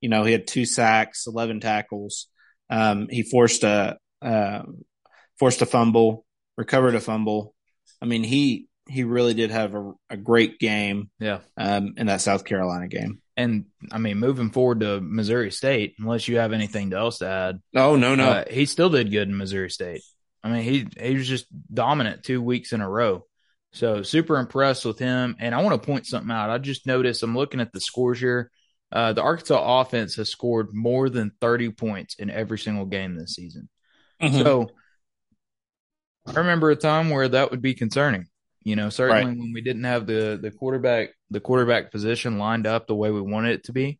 you 0.00 0.08
know, 0.08 0.24
he 0.24 0.32
had 0.32 0.46
two 0.46 0.64
sacks, 0.64 1.26
eleven 1.26 1.60
tackles. 1.60 2.28
Um, 2.70 3.08
he 3.10 3.22
forced 3.22 3.64
a 3.64 3.98
uh, 4.22 4.62
forced 5.38 5.62
a 5.62 5.66
fumble, 5.66 6.24
recovered 6.56 6.94
a 6.94 7.00
fumble. 7.00 7.54
I 8.00 8.06
mean, 8.06 8.24
he 8.24 8.68
he 8.88 9.04
really 9.04 9.34
did 9.34 9.50
have 9.50 9.74
a, 9.74 9.92
a 10.10 10.16
great 10.16 10.58
game 10.58 11.10
yeah. 11.20 11.40
um, 11.56 11.94
in 11.96 12.06
that 12.06 12.22
South 12.22 12.44
Carolina 12.44 12.88
game. 12.88 13.20
And 13.36 13.66
I 13.92 13.98
mean, 13.98 14.18
moving 14.18 14.50
forward 14.50 14.80
to 14.80 15.00
Missouri 15.00 15.50
State, 15.52 15.94
unless 15.98 16.26
you 16.26 16.38
have 16.38 16.52
anything 16.52 16.92
else 16.92 17.18
to 17.18 17.28
add, 17.28 17.60
Oh 17.74 17.96
no, 17.96 18.14
Uh, 18.24 18.44
he 18.50 18.66
still 18.66 18.90
did 18.90 19.10
good 19.10 19.28
in 19.28 19.36
Missouri 19.36 19.70
State. 19.70 20.02
I 20.42 20.50
mean, 20.50 20.62
he 20.62 20.86
he 21.00 21.14
was 21.14 21.28
just 21.28 21.46
dominant 21.72 22.24
two 22.24 22.42
weeks 22.42 22.72
in 22.72 22.80
a 22.80 22.88
row. 22.88 23.24
So 23.72 24.02
super 24.02 24.38
impressed 24.38 24.84
with 24.84 24.98
him. 24.98 25.36
And 25.38 25.54
I 25.54 25.62
want 25.62 25.80
to 25.80 25.86
point 25.86 26.06
something 26.06 26.30
out. 26.30 26.50
I 26.50 26.58
just 26.58 26.86
noticed 26.86 27.22
I'm 27.22 27.36
looking 27.36 27.60
at 27.60 27.72
the 27.72 27.80
scores 27.80 28.18
here. 28.18 28.50
Uh, 28.90 29.12
the 29.12 29.22
Arkansas 29.22 29.80
offense 29.80 30.14
has 30.16 30.28
scored 30.30 30.72
more 30.72 31.08
than 31.10 31.32
30 31.40 31.70
points 31.72 32.14
in 32.14 32.30
every 32.30 32.58
single 32.58 32.86
game 32.86 33.16
this 33.16 33.34
season. 33.34 33.68
Mhm. 34.22 34.42
So 34.42 34.70
I 36.26 36.32
remember 36.32 36.70
a 36.70 36.76
time 36.76 37.10
where 37.10 37.28
that 37.28 37.50
would 37.50 37.62
be 37.62 37.74
concerning. 37.74 38.26
You 38.64 38.76
know, 38.76 38.90
certainly 38.90 39.24
Right. 39.24 39.38
when 39.38 39.52
we 39.52 39.60
didn't 39.62 39.84
have 39.84 40.06
the 40.06 40.38
the 40.40 40.50
quarterback 40.50 41.10
the 41.30 41.40
quarterback 41.40 41.90
position 41.90 42.38
lined 42.38 42.66
up 42.66 42.86
the 42.86 42.94
way 42.94 43.10
we 43.10 43.20
wanted 43.20 43.52
it 43.52 43.64
to 43.64 43.72
be. 43.72 43.98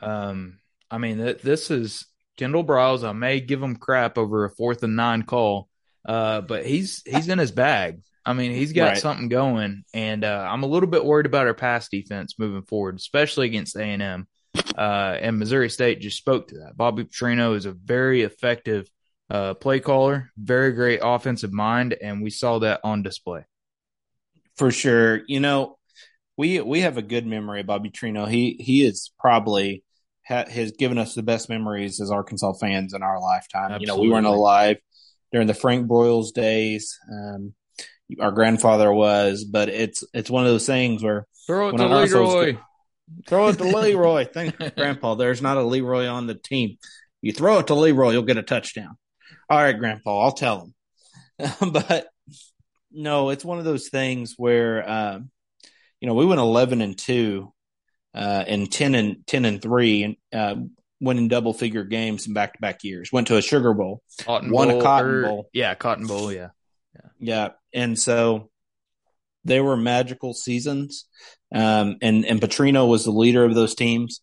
Um, 0.00 0.58
I 0.90 0.98
mean, 0.98 1.18
th- 1.18 1.42
this 1.42 1.70
is 1.70 2.06
Kendall 2.36 2.64
Briles. 2.64 3.06
I 3.06 3.12
may 3.12 3.40
give 3.40 3.62
him 3.62 3.76
crap 3.76 4.18
over 4.18 4.44
a 4.44 4.50
fourth 4.50 4.82
and 4.82 4.96
nine 4.96 5.22
call, 5.24 5.68
uh, 6.04 6.40
but 6.40 6.64
he's 6.66 7.02
he's 7.04 7.28
in 7.28 7.38
his 7.38 7.52
bag. 7.52 8.00
I 8.30 8.32
mean, 8.34 8.52
he's 8.52 8.72
got 8.72 8.90
Right. 8.90 8.98
something 8.98 9.28
going, 9.28 9.82
and 9.92 10.24
uh, 10.24 10.46
I'm 10.48 10.62
a 10.62 10.66
little 10.66 10.88
bit 10.88 11.04
worried 11.04 11.26
about 11.26 11.46
our 11.46 11.54
pass 11.54 11.88
defense 11.88 12.38
moving 12.38 12.62
forward, 12.62 12.96
especially 12.96 13.46
against 13.46 13.76
A 13.76 13.82
and 13.82 14.00
M. 14.02 14.28
Uh, 14.76 15.16
and 15.20 15.38
Missouri 15.38 15.68
State 15.68 16.00
just 16.00 16.16
spoke 16.16 16.48
to 16.48 16.58
that. 16.60 16.76
Bobby 16.76 17.04
Petrino 17.04 17.56
is 17.56 17.66
a 17.66 17.72
very 17.72 18.22
effective 18.22 18.88
uh, 19.28 19.54
play 19.54 19.80
caller, 19.80 20.30
very 20.36 20.72
great 20.72 21.00
offensive 21.02 21.52
mind, 21.52 21.94
and 22.00 22.22
we 22.22 22.30
saw 22.30 22.58
that 22.60 22.80
on 22.82 23.02
display. 23.02 23.44
For 24.56 24.70
sure. 24.70 25.22
You 25.26 25.40
know, 25.40 25.76
we 26.36 26.60
we 26.60 26.80
have 26.80 26.96
a 26.96 27.02
good 27.02 27.26
memory 27.26 27.60
of 27.60 27.66
Bobby 27.66 27.90
Petrino. 27.90 28.28
He 28.28 28.56
he 28.58 28.84
is 28.84 29.12
probably 29.18 29.84
ha, 30.26 30.44
has 30.48 30.72
given 30.72 30.98
us 30.98 31.14
the 31.14 31.22
best 31.22 31.48
memories 31.48 32.00
as 32.00 32.10
Arkansas 32.10 32.54
fans 32.54 32.94
in 32.94 33.02
our 33.02 33.20
lifetime. 33.20 33.72
Absolutely. 33.72 33.86
You 33.86 33.86
know, 33.96 34.02
we 34.02 34.10
weren't 34.10 34.26
alive 34.26 34.78
during 35.32 35.46
the 35.46 35.54
Frank 35.54 35.86
Broyles 35.88 36.32
days. 36.32 36.98
Um, 37.10 37.54
our 38.18 38.32
grandfather 38.32 38.92
was, 38.92 39.44
but 39.44 39.68
it's 39.68 40.04
it's 40.12 40.30
one 40.30 40.44
of 40.44 40.50
those 40.50 40.66
things 40.66 41.02
where 41.02 41.26
throw 41.46 41.68
it 41.68 41.76
to 41.76 41.86
Leroy. 41.86 42.56
throw 43.26 43.48
it 43.48 43.58
to 43.58 43.64
Leroy. 43.64 44.24
Thank 44.24 44.56
Grandpa. 44.76 45.14
There's 45.14 45.42
not 45.42 45.56
a 45.56 45.62
Leroy 45.62 46.06
on 46.06 46.26
the 46.26 46.34
team. 46.34 46.78
You 47.22 47.32
throw 47.32 47.58
it 47.58 47.66
to 47.68 47.74
Leroy, 47.74 48.12
you'll 48.12 48.22
get 48.22 48.38
a 48.38 48.42
touchdown. 48.42 48.96
All 49.48 49.58
right, 49.58 49.78
Grandpa, 49.78 50.20
I'll 50.20 50.32
tell 50.32 50.60
him. 50.60 50.74
but 51.72 52.08
no, 52.92 53.30
it's 53.30 53.44
one 53.44 53.58
of 53.58 53.64
those 53.64 53.88
things 53.88 54.34
where 54.36 54.88
um, 54.88 55.30
you 56.00 56.08
know 56.08 56.14
we 56.14 56.26
went 56.26 56.40
eleven 56.40 56.80
and 56.80 56.96
two, 56.96 57.52
uh, 58.14 58.44
and 58.46 58.70
ten 58.70 58.94
and 58.94 59.26
ten 59.26 59.44
and 59.44 59.60
three, 59.60 60.02
and 60.02 60.16
uh, 60.32 60.56
winning 61.00 61.28
double 61.28 61.52
figure 61.52 61.84
games 61.84 62.26
in 62.26 62.34
back 62.34 62.54
to 62.54 62.60
back 62.60 62.84
years. 62.84 63.12
Went 63.12 63.28
to 63.28 63.36
a 63.36 63.42
Sugar 63.42 63.74
Bowl, 63.74 64.02
Cotton 64.20 64.50
won 64.50 64.68
Bowl, 64.68 64.80
a 64.80 64.82
Cotton 64.82 65.10
or, 65.10 65.22
Bowl. 65.22 65.50
Yeah, 65.52 65.74
Cotton 65.74 66.06
Bowl. 66.06 66.32
Yeah. 66.32 66.48
Yeah, 67.20 67.50
and 67.72 67.98
so 67.98 68.50
they 69.44 69.60
were 69.60 69.76
magical 69.76 70.34
seasons. 70.34 71.06
Um, 71.54 71.96
and 72.02 72.24
and 72.24 72.40
Petrino 72.40 72.88
was 72.88 73.04
the 73.04 73.10
leader 73.10 73.44
of 73.44 73.54
those 73.54 73.74
teams. 73.74 74.20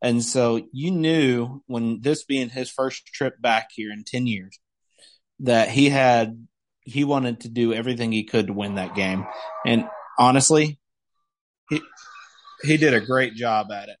And 0.00 0.22
so 0.22 0.66
you 0.72 0.90
knew 0.90 1.62
when 1.66 2.00
this 2.00 2.24
being 2.24 2.48
his 2.48 2.68
first 2.68 3.06
trip 3.06 3.40
back 3.40 3.68
here 3.72 3.92
in 3.92 4.02
10 4.04 4.26
years 4.26 4.58
that 5.40 5.68
he 5.68 5.88
had 5.88 6.46
he 6.80 7.04
wanted 7.04 7.40
to 7.40 7.48
do 7.48 7.72
everything 7.72 8.10
he 8.10 8.24
could 8.24 8.48
to 8.48 8.52
win 8.52 8.74
that 8.74 8.96
game. 8.96 9.26
And 9.64 9.88
honestly, 10.18 10.80
he 11.70 11.80
he 12.64 12.76
did 12.76 12.94
a 12.94 13.00
great 13.00 13.34
job 13.34 13.70
at 13.70 13.88
it. 13.88 13.96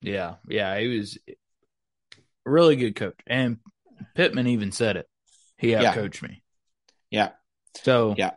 Yeah, 0.00 0.34
yeah, 0.48 0.76
he 0.78 0.88
was 0.88 1.16
a 1.28 2.50
really 2.50 2.74
good 2.74 2.96
coach. 2.96 3.18
And 3.26 3.58
Pittman 4.16 4.48
even 4.48 4.72
said 4.72 4.96
it. 4.96 5.06
He 5.56 5.68
outcoached 5.68 6.22
yeah. 6.22 6.28
me. 6.28 6.42
Yeah. 7.12 7.30
So 7.84 8.14
yeah. 8.18 8.32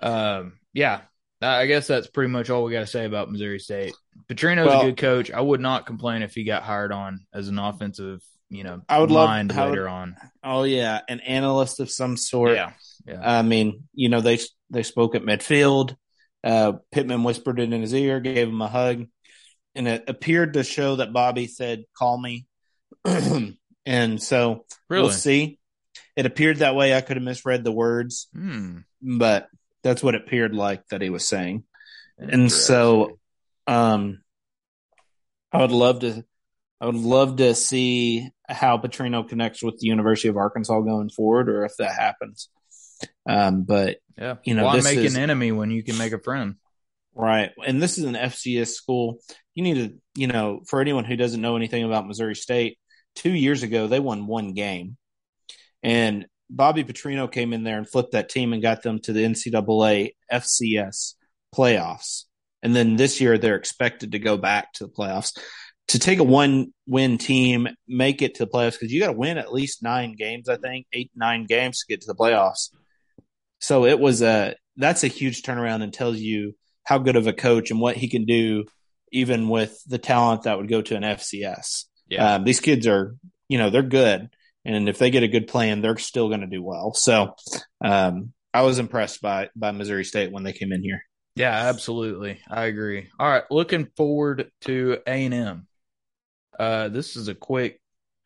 Um, 0.00 0.58
yeah, 0.74 1.00
I 1.40 1.66
guess 1.66 1.86
that's 1.86 2.08
pretty 2.08 2.30
much 2.30 2.50
all 2.50 2.64
we 2.64 2.72
got 2.72 2.80
to 2.80 2.86
say 2.86 3.04
about 3.04 3.30
Missouri 3.30 3.58
State. 3.58 3.94
Petrino's 4.28 4.66
well, 4.66 4.82
a 4.82 4.84
good 4.86 4.96
coach. 4.96 5.30
I 5.30 5.40
would 5.40 5.60
not 5.60 5.86
complain 5.86 6.22
if 6.22 6.34
he 6.34 6.44
got 6.44 6.62
hired 6.62 6.92
on 6.92 7.26
as 7.32 7.48
an 7.48 7.58
offensive, 7.58 8.22
you 8.50 8.64
know, 8.64 8.82
I 8.88 8.98
would 8.98 9.10
love, 9.10 9.28
later 9.28 9.84
would, 9.84 9.90
on. 9.90 10.16
Oh 10.42 10.64
yeah, 10.64 11.00
an 11.08 11.20
analyst 11.20 11.80
of 11.80 11.90
some 11.90 12.16
sort. 12.16 12.54
Yeah, 12.54 12.72
yeah. 13.06 13.20
I 13.22 13.42
mean, 13.42 13.84
you 13.94 14.08
know, 14.08 14.20
they 14.20 14.38
they 14.70 14.82
spoke 14.82 15.14
at 15.14 15.22
midfield. 15.22 15.96
Uh, 16.42 16.74
Pittman 16.92 17.24
whispered 17.24 17.60
it 17.60 17.72
in 17.72 17.80
his 17.80 17.94
ear, 17.94 18.20
gave 18.20 18.48
him 18.48 18.62
a 18.62 18.68
hug, 18.68 19.06
and 19.74 19.88
it 19.88 20.04
appeared 20.08 20.54
to 20.54 20.64
show 20.64 20.96
that 20.96 21.12
Bobby 21.12 21.46
said, 21.46 21.84
"Call 21.96 22.20
me." 22.20 22.46
and 23.86 24.22
so 24.22 24.64
really? 24.88 25.02
we'll 25.02 25.12
see. 25.12 25.57
It 26.18 26.26
appeared 26.26 26.56
that 26.58 26.74
way. 26.74 26.96
I 26.96 27.00
could 27.00 27.16
have 27.16 27.22
misread 27.22 27.62
the 27.62 27.70
words, 27.70 28.26
hmm. 28.32 28.78
but 29.00 29.46
that's 29.84 30.02
what 30.02 30.16
it 30.16 30.22
appeared 30.22 30.52
like 30.52 30.82
that 30.88 31.00
he 31.00 31.10
was 31.10 31.28
saying. 31.28 31.62
And 32.18 32.50
so, 32.50 33.20
um, 33.68 34.18
I 35.52 35.58
would 35.58 35.70
love 35.70 36.00
to, 36.00 36.24
I 36.80 36.86
would 36.86 36.96
love 36.96 37.36
to 37.36 37.54
see 37.54 38.28
how 38.48 38.78
Petrino 38.78 39.28
connects 39.28 39.62
with 39.62 39.78
the 39.78 39.86
University 39.86 40.26
of 40.26 40.36
Arkansas 40.36 40.80
going 40.80 41.08
forward, 41.08 41.48
or 41.48 41.64
if 41.64 41.76
that 41.78 41.94
happens. 41.94 42.48
Um, 43.24 43.62
but 43.62 43.98
yeah, 44.16 44.38
you 44.42 44.54
know, 44.54 44.64
why 44.64 44.80
make 44.80 44.98
is, 44.98 45.14
an 45.14 45.22
enemy 45.22 45.52
when 45.52 45.70
you 45.70 45.84
can 45.84 45.98
make 45.98 46.12
a 46.12 46.18
friend? 46.18 46.56
Right. 47.14 47.52
And 47.64 47.80
this 47.80 47.96
is 47.96 48.04
an 48.06 48.14
FCS 48.14 48.70
school. 48.70 49.20
You 49.54 49.62
need 49.62 49.74
to, 49.74 49.94
you 50.16 50.26
know, 50.26 50.62
for 50.66 50.80
anyone 50.80 51.04
who 51.04 51.14
doesn't 51.14 51.40
know 51.40 51.54
anything 51.54 51.84
about 51.84 52.08
Missouri 52.08 52.34
State, 52.34 52.76
two 53.14 53.32
years 53.32 53.62
ago 53.62 53.86
they 53.86 54.00
won 54.00 54.26
one 54.26 54.52
game, 54.52 54.96
and 55.82 56.26
Bobby 56.50 56.84
Petrino 56.84 57.30
came 57.30 57.52
in 57.52 57.62
there 57.62 57.78
and 57.78 57.88
flipped 57.88 58.12
that 58.12 58.28
team 58.28 58.52
and 58.52 58.62
got 58.62 58.82
them 58.82 58.98
to 59.00 59.12
the 59.12 59.24
NCAA 59.24 60.12
FCS 60.32 61.14
playoffs. 61.54 62.24
And 62.62 62.74
then 62.74 62.96
this 62.96 63.20
year 63.20 63.38
they're 63.38 63.56
expected 63.56 64.12
to 64.12 64.18
go 64.18 64.36
back 64.36 64.72
to 64.74 64.86
the 64.86 64.92
playoffs. 64.92 65.38
To 65.88 65.98
take 65.98 66.18
a 66.18 66.24
one 66.24 66.72
win 66.86 67.16
team, 67.16 67.68
make 67.86 68.20
it 68.20 68.34
to 68.36 68.44
the 68.44 68.50
playoffs, 68.50 68.72
because 68.72 68.92
you 68.92 69.00
got 69.00 69.06
to 69.06 69.12
win 69.14 69.38
at 69.38 69.52
least 69.52 69.82
nine 69.82 70.16
games, 70.16 70.48
I 70.48 70.56
think, 70.56 70.86
eight, 70.92 71.10
nine 71.14 71.46
games 71.46 71.78
to 71.78 71.86
get 71.88 72.02
to 72.02 72.06
the 72.06 72.14
playoffs. 72.14 72.70
So 73.60 73.86
it 73.86 73.98
was 73.98 74.20
a, 74.20 74.54
that's 74.76 75.04
a 75.04 75.08
huge 75.08 75.42
turnaround 75.42 75.82
and 75.82 75.92
tells 75.92 76.18
you 76.18 76.54
how 76.84 76.98
good 76.98 77.16
of 77.16 77.26
a 77.26 77.32
coach 77.32 77.70
and 77.70 77.80
what 77.80 77.96
he 77.96 78.08
can 78.08 78.26
do, 78.26 78.64
even 79.12 79.48
with 79.48 79.82
the 79.86 79.98
talent 79.98 80.42
that 80.42 80.58
would 80.58 80.68
go 80.68 80.82
to 80.82 80.96
an 80.96 81.02
FCS. 81.02 81.84
Yeah. 82.08 82.34
Um, 82.34 82.44
these 82.44 82.60
kids 82.60 82.86
are, 82.86 83.16
you 83.48 83.58
know, 83.58 83.70
they're 83.70 83.82
good 83.82 84.28
and 84.68 84.88
if 84.88 84.98
they 84.98 85.10
get 85.10 85.22
a 85.22 85.28
good 85.28 85.48
plan, 85.48 85.80
they're 85.80 85.96
still 85.96 86.28
going 86.28 86.42
to 86.42 86.46
do 86.46 86.62
well. 86.62 86.92
So 86.92 87.34
um, 87.82 88.32
I 88.52 88.62
was 88.62 88.78
impressed 88.78 89.22
by 89.22 89.48
by 89.56 89.70
Missouri 89.70 90.04
State 90.04 90.30
when 90.30 90.42
they 90.42 90.52
came 90.52 90.72
in 90.72 90.82
here. 90.82 91.02
Yeah, 91.34 91.52
absolutely, 91.52 92.40
I 92.48 92.66
agree. 92.66 93.08
All 93.18 93.30
right, 93.30 93.44
looking 93.50 93.88
forward 93.96 94.50
to 94.62 94.98
A 95.06 95.24
and 95.24 95.34
M. 95.34 95.66
Uh, 96.58 96.88
this 96.88 97.16
is 97.16 97.28
a 97.28 97.34
quick 97.34 97.80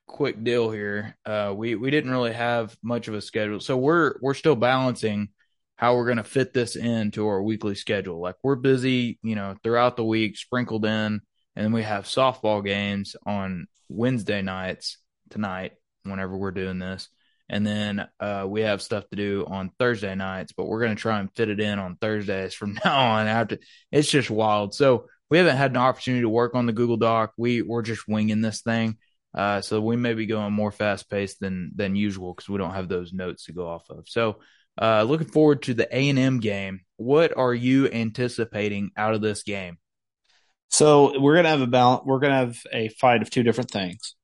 quick 0.07 0.43
deal 0.43 0.71
here. 0.71 1.17
Uh, 1.25 1.53
we 1.57 1.77
we 1.77 1.91
didn't 1.91 2.11
really 2.11 2.33
have 2.33 2.77
much 2.83 3.07
of 3.07 3.15
a 3.15 3.21
schedule, 3.21 3.61
so 3.61 3.77
we're 3.77 4.15
we're 4.21 4.35
still 4.35 4.57
balancing 4.57 5.29
how 5.77 5.95
we're 5.95 6.07
going 6.07 6.17
to 6.17 6.25
fit 6.25 6.53
this 6.53 6.75
into 6.77 7.27
our 7.27 7.43
weekly 7.43 7.75
schedule. 7.75 8.21
Like 8.21 8.37
we're 8.43 8.57
busy, 8.57 9.19
you 9.23 9.35
know, 9.37 9.57
throughout 9.63 9.97
the 9.97 10.05
week, 10.05 10.37
sprinkled 10.37 10.85
in, 10.85 11.21
and 11.55 11.73
we 11.73 11.83
have 11.83 12.05
softball 12.05 12.65
games 12.65 13.15
on 13.27 13.67
Wednesday 13.89 14.43
nights 14.43 14.99
tonight 15.31 15.73
whenever 16.04 16.37
we're 16.37 16.50
doing 16.50 16.78
this. 16.78 17.09
And 17.49 17.66
then 17.66 18.09
uh, 18.18 18.47
we 18.49 18.62
have 18.62 18.80
stuff 18.80 19.09
to 19.11 19.16
do 19.16 19.44
on 19.47 19.71
Thursday 19.78 20.14
nights, 20.14 20.52
but 20.52 20.66
we're 20.66 20.80
going 20.80 20.97
to 20.97 21.00
try 21.00 21.21
and 21.21 21.30
fit 21.35 21.50
it 21.50 21.61
in 21.61 21.78
on 21.78 21.97
Thursdays 21.97 22.54
from 22.59 22.78
now 22.85 23.12
on. 23.12 23.26
After 23.26 23.59
it's 23.90 24.11
just 24.11 24.30
wild. 24.30 24.75
So 24.75 25.06
we 25.30 25.38
haven't 25.38 25.56
had 25.56 25.71
an 25.73 25.78
opportunity 25.78 26.23
to 26.23 26.28
work 26.28 26.54
on 26.54 26.66
the 26.66 26.73
Google 26.73 26.97
Doc. 26.97 27.32
We 27.37 27.62
we're 27.62 27.82
just 27.82 28.09
winging 28.09 28.40
this 28.40 28.62
thing. 28.62 28.97
Uh, 29.35 29.62
so 29.62 29.80
we 29.80 29.97
may 29.97 30.12
be 30.12 30.26
going 30.26 30.52
more 30.52 30.71
fast 30.71 31.09
paced 31.09 31.40
than 31.40 31.73
than 31.75 31.97
usual 31.97 32.35
because 32.35 32.49
we 32.49 32.59
don't 32.59 32.75
have 32.75 32.88
those 32.88 33.12
notes 33.12 33.47
to 33.47 33.52
go 33.52 33.66
off 33.66 33.88
of. 33.90 34.09
So 34.09 34.40
uh, 34.80 35.02
looking 35.02 35.28
forward 35.28 35.62
to 35.62 35.75
the 35.75 35.88
A 35.94 36.09
and 36.09 36.18
M 36.18 36.40
game. 36.40 36.80
What 36.97 37.37
are 37.37 37.54
you 37.54 37.88
anticipating 37.88 38.90
out 38.97 39.14
of 39.14 39.21
this 39.21 39.42
game? 39.42 39.78
So 40.71 41.21
we're 41.21 41.37
gonna 41.37 41.50
have 41.50 41.61
a 41.61 41.66
balance. 41.66 42.02
We're 42.04 42.21
gonna 42.21 42.37
have 42.37 42.59
a 42.73 42.88
fight 42.88 43.23
of 43.23 43.30
two 43.30 43.42
different 43.42 43.71
things. 43.71 44.14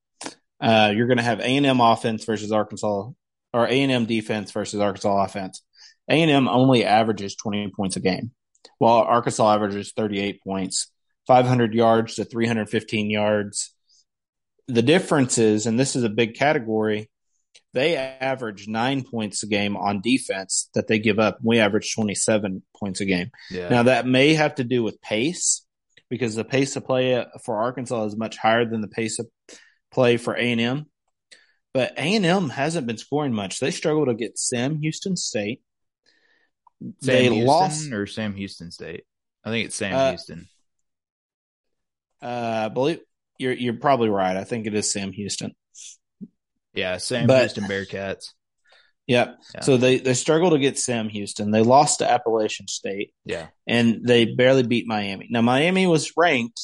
Uh, 0.61 0.93
you're 0.95 1.07
going 1.07 1.19
to 1.19 1.25
have 1.25 1.41
A&M 1.41 1.81
offense 1.81 2.25
versus 2.25 2.53
Arkansas, 2.53 3.11
or 3.53 3.67
A&M 3.67 4.07
defense 4.07 4.51
versus 4.51 4.81
Arkansas 4.81 5.25
offense. 5.25 5.63
A&M 6.11 6.49
only 6.49 6.85
averages 6.85 7.37
20 7.37 7.73
points 7.77 7.97
a 7.97 8.01
game, 8.01 8.33
while 8.79 8.99
Arkansas 8.99 9.55
averages 9.55 9.93
38 9.97 10.43
points, 10.43 10.91
500 11.27 11.75
yards 11.75 12.15
to 12.17 12.25
315 12.25 13.11
yards. 13.11 13.75
The 14.67 14.83
difference 14.83 15.39
is, 15.39 15.67
and 15.67 15.79
this 15.79 15.97
is 15.97 16.05
a 16.05 16.09
big 16.09 16.35
category, 16.35 17.11
they 17.75 17.97
average 17.97 18.67
nine 18.67 19.05
points 19.05 19.43
a 19.43 19.47
game 19.47 19.77
on 19.77 20.01
defense 20.01 20.71
that 20.75 20.89
they 20.89 20.99
give 20.99 21.19
up. 21.19 21.39
We 21.43 21.59
average 21.59 21.95
27 21.95 22.63
points 22.79 23.01
a 23.01 23.05
game. 23.05 23.31
Yeah. 23.51 23.69
Now, 23.69 23.83
that 23.85 24.07
may 24.07 24.35
have 24.35 24.57
to 24.57 24.65
do 24.65 24.83
with 24.83 25.01
pace 25.03 25.65
because 26.09 26.35
the 26.35 26.45
pace 26.45 26.77
of 26.77 26.87
play 26.87 27.25
for 27.45 27.59
Arkansas 27.59 28.07
is 28.07 28.17
much 28.17 28.39
higher 28.39 28.65
than 28.65 28.81
the 28.81 28.89
pace 28.89 29.19
of 29.19 29.29
play 29.91 30.17
for 30.17 30.35
A&M. 30.35 30.87
But 31.75 31.93
A&M 31.97 32.49
hasn't 32.49 32.87
been 32.87 32.99
scoring 32.99 33.35
much. 33.35 33.61
They 33.61 33.71
struggled 33.71 34.09
against 34.09 34.49
Sam 34.49 34.81
Houston 34.81 35.17
State. 35.17 35.63
Sam 36.81 36.95
they 37.01 37.23
Houston 37.25 37.47
lost 37.47 37.93
or 37.93 38.07
Sam 38.07 38.35
Houston 38.35 38.71
State. 38.71 39.05
I 39.45 39.51
think 39.51 39.67
it's 39.67 39.77
Sam 39.77 39.95
uh, 39.95 40.11
Houston. 40.11 40.49
Uh, 42.23 42.63
I 42.65 42.69
believe 42.69 43.01
you're 43.39 43.53
you're 43.53 43.75
probably 43.75 44.09
right. 44.09 44.37
I 44.37 44.45
think 44.45 44.67
it 44.67 44.75
is 44.75 44.91
Sam 44.91 45.13
Houston. 45.13 45.55
Yeah, 46.75 46.97
Sam 46.99 47.27
but, 47.27 47.41
Houston 47.41 47.65
Bearkats. 47.65 48.33
Yep. 49.09 49.39
Yeah. 49.55 49.61
So 49.63 49.77
they 49.79 49.99
they 49.99 50.15
struggled 50.15 50.59
get 50.61 50.79
Sam 50.79 51.09
Houston. 51.09 51.51
They 51.51 51.63
lost 51.63 52.01
to 52.01 52.11
Appalachian 52.11 52.69
State. 52.69 53.13
Yeah. 53.25 53.49
And 53.67 54.07
they 54.07 54.27
barely 54.27 54.63
beat 54.63 54.87
Miami. 54.87 55.29
Now 55.31 55.41
Miami 55.41 55.87
was 55.87 56.13
ranked 56.17 56.61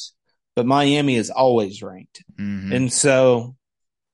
but 0.55 0.65
Miami 0.65 1.15
is 1.15 1.29
always 1.29 1.81
ranked. 1.81 2.23
Mm-hmm. 2.39 2.71
And 2.71 2.93
so, 2.93 3.55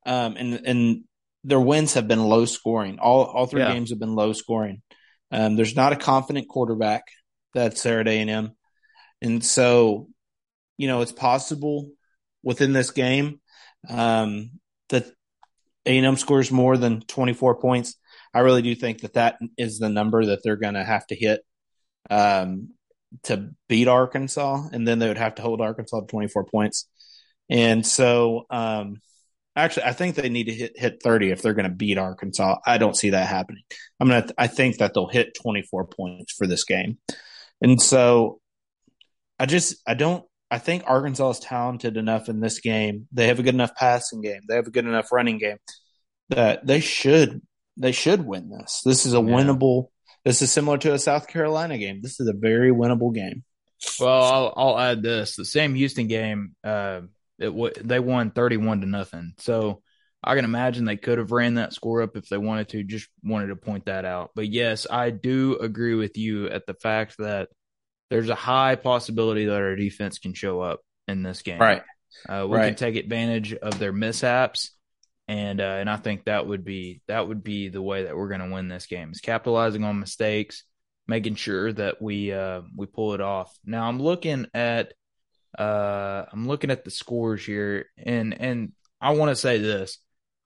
um, 0.06 0.36
and, 0.38 0.54
and 0.66 1.04
their 1.44 1.60
wins 1.60 1.94
have 1.94 2.08
been 2.08 2.24
low 2.24 2.46
scoring. 2.46 3.00
All, 3.00 3.26
all 3.26 3.46
three 3.46 3.62
yeah. 3.62 3.74
games 3.74 3.92
have 3.92 4.00
been 4.00 4.16
low 4.16 4.34
scoring. 4.34 4.82
Um, 5.32 5.56
there's 5.56 5.76
not 5.76 5.94
a 5.94 5.98
confident 5.98 6.48
quarterback 6.48 7.04
that's 7.54 7.84
there 7.84 8.00
at 8.00 8.08
A&M. 8.08 8.52
And 9.22 9.44
so, 9.44 10.08
you 10.78 10.88
know, 10.88 11.02
it's 11.02 11.12
possible 11.12 11.92
within 12.44 12.74
this 12.74 12.92
game 12.92 13.40
um, 13.88 14.52
that 14.90 15.06
A&M 15.86 16.18
scores 16.18 16.52
more 16.52 16.76
than 16.76 17.02
24 17.02 17.60
points. 17.60 17.96
I 18.34 18.40
really 18.40 18.62
do 18.62 18.74
think 18.76 19.02
that 19.02 19.14
that 19.14 19.38
is 19.58 19.78
the 19.78 19.90
number 19.90 20.26
that 20.26 20.40
they're 20.44 20.56
going 20.56 20.74
to 20.74 20.84
have 20.84 21.06
to 21.08 21.16
hit 21.16 21.42
um, 22.10 22.70
to 23.24 23.51
beat 23.68 23.88
Arkansas, 23.88 24.70
and 24.72 24.88
then 24.88 25.00
they 25.00 25.08
would 25.08 25.18
have 25.18 25.36
to 25.36 25.41
hold 25.41 25.62
Arkansas 25.62 26.01
to 26.01 26.08
24 26.08 26.46
points. 26.46 26.88
And 27.50 27.86
so, 27.86 28.46
um, 28.50 29.01
actually, 29.56 29.84
I 29.84 29.94
think 29.94 30.15
they 30.15 30.30
need 30.30 30.46
to 30.46 30.53
hit, 30.53 30.74
hit 30.75 31.03
30 31.03 31.32
if 31.32 31.41
they're 31.41 31.53
going 31.53 31.70
to 31.70 31.75
beat 31.75 31.98
Arkansas. 31.98 32.58
I 32.65 32.77
don't 32.77 32.96
see 32.96 33.12
that 33.12 33.27
happening. 33.27 33.63
I'm 34.00 34.08
gonna. 34.08 34.27
I 34.38 34.48
think 34.48 34.77
that 34.77 34.94
they'll 34.94 35.08
hit 35.08 35.38
24 35.41 35.88
points 35.88 36.34
for 36.34 36.48
this 36.48 36.63
game, 36.63 36.98
and 37.62 37.82
so 37.82 38.39
I 39.38 39.46
just 39.46 39.75
I 39.86 39.94
don't. 39.94 40.24
I 40.50 40.58
think 40.58 40.84
Arkansas 40.86 41.30
is 41.30 41.39
talented 41.39 41.96
enough 41.96 42.27
in 42.27 42.41
this 42.41 42.60
game. 42.60 43.08
They 43.12 43.27
have 43.27 43.39
a 43.39 43.44
good 43.44 43.53
enough 43.53 43.74
passing 43.75 44.22
game. 44.22 44.41
They 44.48 44.56
have 44.56 44.68
a 44.68 44.72
good 44.72 44.86
enough 44.86 45.12
running 45.12 45.38
game 45.38 45.58
that 46.30 46.65
they 46.65 46.80
should 46.80 47.41
they 47.77 47.91
should 47.91 48.25
win 48.25 48.50
this. 48.50 48.82
This 48.86 49.06
is 49.06 49.13
a 49.13 49.18
yeah. 49.18 49.24
winnable. 49.24 49.88
This 50.24 50.42
is 50.42 50.51
similar 50.51 50.78
to 50.80 50.94
a 50.94 51.00
South 51.00 51.28
Carolina 51.28 51.78
game. 51.78 52.01
This 52.01 52.20
is 52.20 52.28
a 52.28 52.34
very 52.34 52.72
winnable 52.72 53.13
game. 53.13 53.44
Well, 54.00 54.24
I'll, 54.24 54.54
I'll 54.56 54.80
add 54.80 55.01
this: 55.01 55.36
the 55.36 55.46
Sam 55.46 55.74
Houston 55.74 56.08
game, 56.08 56.56
uh, 56.63 57.01
it 57.40 57.46
w- 57.46 57.74
they 57.82 58.00
won 58.00 58.32
thirty-one 58.32 58.82
to 58.82 58.88
nothing. 58.88 59.34
So 59.40 59.82
I 60.24 60.36
can 60.36 60.46
imagine 60.46 60.86
they 60.86 60.98
could 60.98 61.18
have 61.18 61.32
ran 61.32 61.56
that 61.56 61.74
score 61.74 62.04
up 62.04 62.16
if 62.16 62.30
they 62.30 62.38
wanted 62.38 62.70
to. 62.70 62.84
Just 62.84 63.10
wanted 63.24 63.48
to 63.48 63.56
point 63.56 63.86
that 63.86 64.06
out. 64.06 64.30
But 64.36 64.50
yes, 64.50 64.86
I 64.90 65.10
do 65.10 65.58
agree 65.60 65.96
with 65.96 66.18
you 66.18 66.48
at 66.48 66.68
the 66.68 66.75
fact 66.75 67.16
that 67.18 67.50
there's 68.12 68.30
a 68.30 68.36
high 68.36 68.75
possibility 68.75 69.46
that 69.46 69.56
our 69.56 69.75
defense 69.75 70.20
can 70.20 70.34
show 70.34 70.62
up 70.62 70.82
in 71.08 71.24
this 71.24 71.42
game. 71.42 71.60
Right. 71.60 71.82
Uh, 72.30 72.46
we 72.48 72.58
right. 72.58 72.68
can 72.68 72.75
take 72.75 72.98
advantage 72.98 73.54
of 73.54 73.80
their 73.80 73.94
mishaps 73.94 74.72
and 75.28 75.62
uh, 75.62 75.78
and 75.80 75.90
I 75.90 75.98
think 75.98 76.25
that 76.25 76.48
would 76.48 76.63
be 76.63 77.01
that 77.08 77.28
would 77.28 77.44
be 77.44 77.70
the 77.70 77.82
way 77.82 78.04
that 78.04 78.16
we're 78.16 78.30
going 78.30 78.42
to 78.42 78.54
win 78.54 78.68
this 78.68 78.86
game 78.86 79.12
is 79.12 79.22
capitalizing 79.22 79.84
on 79.84 80.00
mistakes, 80.00 80.63
making 81.08 81.36
sure 81.36 81.72
that 81.74 82.01
we 82.01 82.34
uh, 82.34 82.62
we 82.75 82.86
pull 82.86 83.13
it 83.13 83.22
off. 83.22 83.56
Now 83.66 83.88
I'm 83.88 84.00
looking 84.00 84.48
at 84.54 84.94
uh, 85.58 86.25
I'm 86.32 86.48
looking 86.48 86.72
at 86.72 86.84
the 86.84 86.92
scores 86.92 87.46
here, 87.46 87.86
and 87.98 88.40
and 88.40 88.72
I 89.00 89.12
want 89.12 89.30
to 89.30 89.36
say 89.36 89.58
this: 89.58 90.00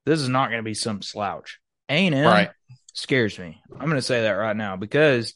this 0.05 0.21
is 0.21 0.29
not 0.29 0.49
going 0.49 0.59
to 0.59 0.63
be 0.63 0.73
some 0.73 1.01
slouch. 1.01 1.59
A 1.89 2.07
and 2.07 2.15
M 2.15 2.25
right. 2.25 2.49
scares 2.93 3.37
me. 3.37 3.61
I'm 3.71 3.85
going 3.85 3.95
to 3.95 4.01
say 4.01 4.23
that 4.23 4.31
right 4.31 4.55
now 4.55 4.75
because 4.75 5.33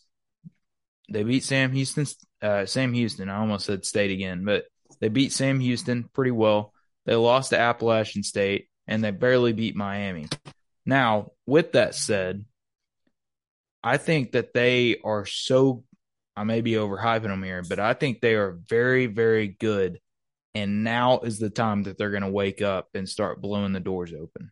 they 1.12 1.24
beat 1.24 1.44
Sam 1.44 1.72
Houston. 1.72 2.06
Uh, 2.42 2.66
Sam 2.66 2.94
Houston. 2.94 3.30
I 3.30 3.38
almost 3.38 3.66
said 3.66 3.86
State 3.86 4.12
again, 4.12 4.46
but 4.46 4.66
they 5.00 5.10
beat 5.10 5.32
Sam 5.32 5.60
Houston 5.60 6.10
pretty 6.14 6.32
well. 6.32 6.74
They 7.06 7.16
lost 7.16 7.50
to 7.52 7.60
Appalachian 7.60 8.24
State 8.24 8.69
and 8.90 9.02
they 9.04 9.12
barely 9.12 9.54
beat 9.54 9.76
Miami. 9.76 10.28
Now, 10.86 11.32
with 11.46 11.74
that 11.74 11.96
said, 11.96 12.44
I 13.82 13.96
think 13.96 14.34
that 14.34 14.54
they 14.54 14.98
are 15.06 15.26
so 15.26 15.86
I 16.36 16.44
may 16.44 16.62
be 16.62 16.72
overhyping 16.72 17.24
them 17.24 17.44
here, 17.44 17.64
but 17.68 17.80
I 17.80 17.94
think 17.94 18.22
they 18.22 18.36
are 18.36 18.58
very, 18.68 19.08
very 19.08 19.48
good. 19.48 20.00
And 20.56 20.84
now 20.84 21.20
is 21.20 21.38
the 21.38 21.50
time 21.50 21.84
that 21.84 21.98
they're 21.98 22.12
going 22.12 22.24
to 22.24 22.30
wake 22.30 22.62
up 22.62 22.88
and 22.94 23.08
start 23.08 23.42
blowing 23.42 23.74
the 23.74 23.80
doors 23.80 24.14
open. 24.14 24.52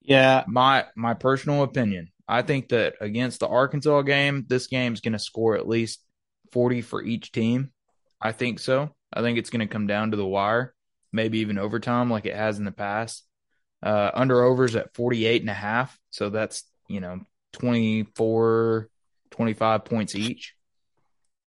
Yeah, 0.00 0.44
my 0.46 0.86
my 0.96 1.14
personal 1.14 1.62
opinion. 1.62 2.10
I 2.26 2.42
think 2.42 2.68
that 2.70 2.94
against 3.00 3.40
the 3.40 3.48
Arkansas 3.48 4.02
game, 4.02 4.46
this 4.48 4.66
game 4.68 4.94
is 4.94 5.00
going 5.00 5.12
to 5.12 5.18
score 5.18 5.56
at 5.56 5.68
least 5.68 6.00
40 6.52 6.80
for 6.82 7.02
each 7.02 7.32
team. 7.32 7.72
I 8.20 8.32
think 8.32 8.58
so. 8.60 8.94
I 9.12 9.20
think 9.20 9.36
it's 9.36 9.50
going 9.50 9.66
to 9.66 9.72
come 9.72 9.86
down 9.86 10.12
to 10.12 10.16
the 10.16 10.26
wire, 10.26 10.74
maybe 11.12 11.40
even 11.40 11.58
overtime 11.58 12.10
like 12.10 12.24
it 12.24 12.36
has 12.36 12.58
in 12.58 12.64
the 12.64 12.72
past. 12.72 13.24
Uh, 13.84 14.10
under 14.14 14.42
overs 14.42 14.76
at 14.76 14.94
48 14.94 15.42
and 15.42 15.50
a 15.50 15.54
half. 15.54 15.98
So 16.08 16.30
that's, 16.30 16.64
you 16.88 17.00
know, 17.00 17.20
24, 17.52 18.88
25 19.30 19.84
points 19.84 20.14
each. 20.14 20.54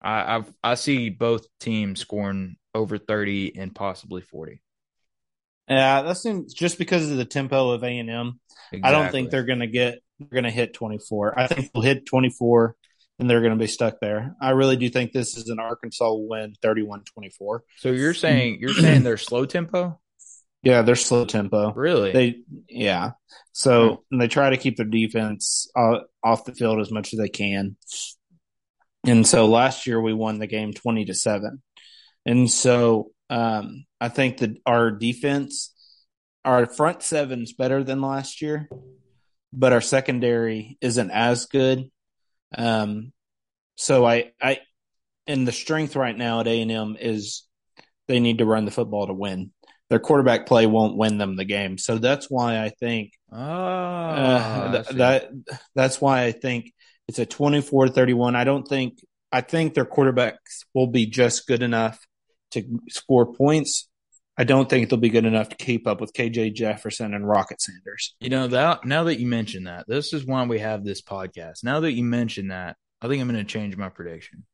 I 0.02 0.36
I've, 0.36 0.54
i 0.64 0.76
see 0.76 1.10
both 1.10 1.48
teams 1.60 2.00
scoring 2.00 2.58
over 2.76 3.00
30 3.00 3.58
and 3.58 3.74
possibly 3.74 4.22
40. 4.22 4.62
Yeah, 5.68 6.04
that 6.04 6.18
seems 6.18 6.54
just 6.54 6.78
because 6.78 7.10
of 7.10 7.18
the 7.18 7.26
tempo 7.26 7.72
of 7.72 7.84
A 7.84 7.88
and 7.88 8.10
M. 8.10 8.40
I 8.84 8.92
don't 8.92 9.12
think 9.12 9.32
they're 9.32 9.44
going 9.44 9.60
to 9.60 9.68
get 9.68 10.00
they're 10.20 10.28
going 10.30 10.44
to 10.44 10.52
hit 10.52 10.74
24. 10.74 11.40
I 11.40 11.48
think 11.48 11.72
they'll 11.72 11.84
hit 11.84 12.06
24 12.06 12.76
and 13.20 13.30
they're 13.30 13.42
going 13.42 13.54
to 13.54 13.60
be 13.60 13.68
stuck 13.68 14.00
there. 14.00 14.36
I 14.42 14.52
really 14.52 14.78
do 14.78 14.90
think 14.90 15.12
this 15.12 15.38
is 15.38 15.50
an 15.50 15.60
Arkansas 15.60 16.14
win 16.14 16.54
31-24. 16.64 17.60
So 17.78 17.90
you're 17.90 18.14
saying 18.14 18.60
you're 18.60 18.74
saying 18.74 19.04
they're 19.04 19.18
slow 19.18 19.46
tempo? 19.46 20.00
Yeah, 20.64 20.82
they're 20.82 20.96
slow 20.96 21.26
tempo. 21.26 21.74
Really? 21.74 22.12
They 22.12 22.36
yeah. 22.70 23.12
So 23.54 24.04
hmm. 24.12 24.20
they 24.20 24.28
try 24.28 24.50
to 24.50 24.58
keep 24.58 24.78
their 24.78 24.86
defense 24.86 25.70
uh, 25.76 26.00
off 26.24 26.46
the 26.46 26.54
field 26.54 26.80
as 26.80 26.92
much 26.92 27.14
as 27.14 27.20
they 27.20 27.30
can. 27.30 27.78
And 29.06 29.26
so 29.26 29.46
last 29.46 29.88
year 29.88 30.02
we 30.02 30.14
won 30.14 30.40
the 30.40 30.48
game 30.48 30.74
20 30.74 31.06
to 31.06 31.14
7. 31.14 31.62
And 32.26 32.52
so 32.52 33.12
um, 33.30 33.86
I 34.02 34.10
think 34.10 34.40
that 34.40 34.58
our 34.66 34.92
defense 34.92 35.74
our 36.48 36.66
front 36.66 37.04
seven's 37.04 37.52
better 37.52 37.84
than 37.84 38.02
last 38.02 38.42
year, 38.42 38.70
but 39.52 39.74
our 39.74 39.82
secondary 39.82 40.78
isn't 40.80 41.12
as 41.12 41.46
good. 41.46 41.92
Um, 42.58 43.12
so 43.76 44.06
I 44.06 44.32
I 44.42 44.60
and 45.28 45.46
the 45.46 45.52
strength 45.52 45.98
right 45.98 46.18
now 46.18 46.40
at 46.40 46.48
A&M 46.48 46.96
is 46.98 47.44
they 48.08 48.22
need 48.22 48.38
to 48.38 48.46
run 48.46 48.64
the 48.64 48.72
football 48.72 49.08
to 49.08 49.14
win 49.14 49.52
their 49.90 50.00
quarterback 50.00 50.46
play 50.46 50.66
won't 50.66 50.98
win 50.98 51.18
them 51.18 51.36
the 51.36 51.46
game. 51.46 51.78
So 51.78 51.98
that's 51.98 52.30
why 52.30 52.64
I 52.64 52.70
think 52.70 53.14
oh, 53.32 53.38
uh, 53.38 54.72
th- 54.72 54.98
that 54.98 55.30
that's 55.76 56.02
why 56.02 56.24
I 56.24 56.32
think 56.32 56.74
it's 57.08 57.20
a 57.20 57.26
24-31. 57.26 58.36
I 58.36 58.44
don't 58.44 58.68
think 58.68 59.00
I 59.32 59.42
think 59.42 59.74
their 59.74 59.86
quarterbacks 59.86 60.66
will 60.74 60.88
be 60.88 61.06
just 61.06 61.48
good 61.48 61.64
enough 61.64 62.06
to 62.52 62.80
score 62.90 63.34
points. 63.34 63.90
I 64.38 64.44
don't 64.44 64.70
think 64.70 64.90
they'll 64.90 65.00
be 65.00 65.10
good 65.10 65.26
enough 65.26 65.50
to 65.50 65.56
keep 65.56 65.88
up 65.88 66.00
with 66.00 66.14
KJ 66.14 66.54
Jefferson 66.54 67.14
and 67.14 67.28
Rocket 67.28 67.60
Sanders. 67.60 68.16
You 68.20 68.30
know 68.30 68.48
that 68.48 68.86
now 68.86 69.06
that 69.06 69.20
you 69.20 69.26
mention 69.26 69.64
that, 69.64 69.86
this 69.88 70.14
is 70.14 70.26
why 70.26 70.46
we 70.46 70.60
have 70.60 70.84
this 70.84 71.02
podcast. 71.02 71.64
Now 71.64 71.80
that 71.80 71.94
you 71.94 72.04
mention 72.04 72.50
that, 72.50 72.78
I 73.02 73.08
think 73.08 73.22
I'm 73.22 73.30
going 73.30 73.44
to 73.44 73.52
change 73.52 73.76
my 73.76 73.90
prediction 73.90 74.46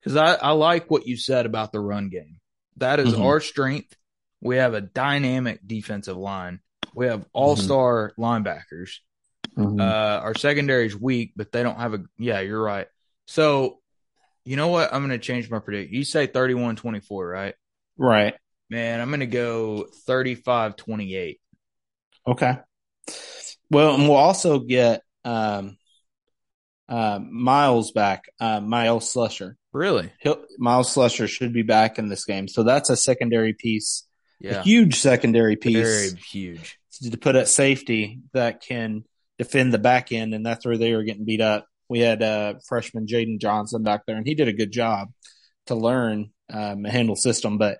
because 0.00 0.16
I, 0.16 0.34
I 0.34 0.52
like 0.52 0.90
what 0.90 1.06
you 1.06 1.16
said 1.16 1.46
about 1.46 1.72
the 1.72 1.80
run 1.80 2.08
game. 2.08 2.36
That 2.76 3.00
is 3.00 3.12
mm-hmm. 3.12 3.22
our 3.22 3.40
strength. 3.40 3.94
We 4.40 4.56
have 4.56 4.74
a 4.74 4.80
dynamic 4.80 5.60
defensive 5.66 6.16
line. 6.16 6.60
We 6.94 7.06
have 7.06 7.26
all 7.32 7.56
star 7.56 8.12
mm-hmm. 8.18 8.22
linebackers. 8.22 8.96
Mm-hmm. 9.56 9.80
Uh, 9.80 10.20
our 10.22 10.34
secondary 10.34 10.86
is 10.86 10.96
weak, 10.96 11.32
but 11.36 11.52
they 11.52 11.62
don't 11.62 11.78
have 11.78 11.94
a. 11.94 12.00
Yeah, 12.18 12.40
you're 12.40 12.62
right. 12.62 12.86
So, 13.26 13.80
you 14.44 14.56
know 14.56 14.68
what? 14.68 14.92
I'm 14.92 15.06
going 15.06 15.18
to 15.18 15.24
change 15.24 15.50
my 15.50 15.58
prediction. 15.58 15.94
You 15.94 16.04
say 16.04 16.26
31 16.26 16.76
24, 16.76 17.28
right? 17.28 17.54
Right. 17.96 18.34
Man, 18.70 19.00
I'm 19.00 19.08
going 19.08 19.20
to 19.20 19.26
go 19.26 19.86
35 20.06 20.76
28. 20.76 21.40
Okay. 22.26 22.58
Well, 23.70 23.94
and 23.94 24.08
we'll 24.08 24.16
also 24.16 24.58
get 24.58 25.02
um, 25.24 25.76
uh, 26.88 27.20
Myles 27.22 27.92
back, 27.92 28.24
uh, 28.40 28.60
Myles 28.60 29.12
Slusher. 29.12 29.54
Really? 29.72 30.12
He'll, 30.20 30.44
Myles 30.58 30.94
Slusher 30.94 31.28
should 31.28 31.52
be 31.52 31.62
back 31.62 31.98
in 31.98 32.08
this 32.08 32.24
game. 32.24 32.48
So 32.48 32.62
that's 32.62 32.90
a 32.90 32.96
secondary 32.96 33.52
piece 33.52 34.06
yeah. 34.40 34.60
a 34.60 34.62
huge 34.62 34.96
secondary 34.96 35.56
piece. 35.56 35.76
Very 35.76 36.20
huge. 36.20 36.78
To 37.02 37.16
put 37.16 37.36
at 37.36 37.48
safety 37.48 38.20
that 38.32 38.60
can 38.60 39.04
defend 39.38 39.72
the 39.72 39.78
back 39.78 40.12
end, 40.12 40.34
and 40.34 40.44
that's 40.44 40.66
where 40.66 40.76
they 40.76 40.94
were 40.94 41.02
getting 41.02 41.24
beat 41.24 41.40
up. 41.40 41.66
We 41.88 42.00
had 42.00 42.22
uh, 42.22 42.54
freshman 42.68 43.06
Jaden 43.06 43.40
Johnson 43.40 43.82
back 43.82 44.02
there, 44.06 44.16
and 44.16 44.26
he 44.26 44.34
did 44.34 44.48
a 44.48 44.52
good 44.52 44.70
job 44.70 45.08
to 45.66 45.74
learn 45.74 46.30
um, 46.52 46.84
handle 46.84 47.16
system. 47.16 47.58
But 47.58 47.78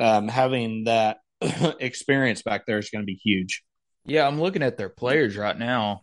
um, 0.00 0.28
having 0.28 0.84
that 0.84 1.18
experience 1.80 2.42
back 2.42 2.66
there 2.66 2.78
is 2.78 2.90
going 2.90 3.02
to 3.02 3.06
be 3.06 3.20
huge. 3.22 3.62
Yeah, 4.04 4.26
I'm 4.26 4.40
looking 4.40 4.62
at 4.62 4.78
their 4.78 4.88
players 4.88 5.36
right 5.36 5.56
now, 5.56 6.02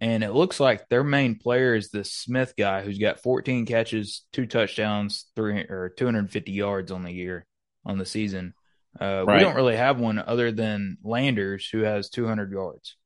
and 0.00 0.24
it 0.24 0.32
looks 0.32 0.60
like 0.60 0.88
their 0.88 1.04
main 1.04 1.38
player 1.38 1.74
is 1.74 1.90
the 1.90 2.04
Smith 2.04 2.54
guy 2.56 2.82
who's 2.82 2.98
got 2.98 3.22
14 3.22 3.66
catches, 3.66 4.24
two 4.32 4.46
touchdowns, 4.46 5.26
three 5.36 5.60
or 5.60 5.92
250 5.96 6.52
yards 6.52 6.90
on 6.90 7.02
the 7.02 7.12
year 7.12 7.46
on 7.86 7.98
the 7.98 8.06
season. 8.06 8.54
Uh, 8.98 9.24
right. 9.26 9.36
We 9.36 9.42
don't 9.42 9.56
really 9.56 9.76
have 9.76 10.00
one 10.00 10.18
other 10.18 10.52
than 10.52 10.98
Landers, 11.02 11.68
who 11.68 11.80
has 11.80 12.10
200 12.10 12.50
yards. 12.50 12.96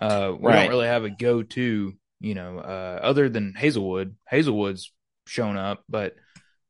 Uh, 0.00 0.32
we 0.38 0.48
right. 0.48 0.62
don't 0.62 0.68
really 0.68 0.86
have 0.86 1.04
a 1.04 1.10
go-to, 1.10 1.92
you 2.20 2.34
know, 2.34 2.58
uh, 2.58 3.00
other 3.02 3.28
than 3.28 3.54
Haselwood. 3.58 4.14
Haselwood's 4.30 4.92
shown 5.26 5.56
up, 5.56 5.82
but 5.88 6.14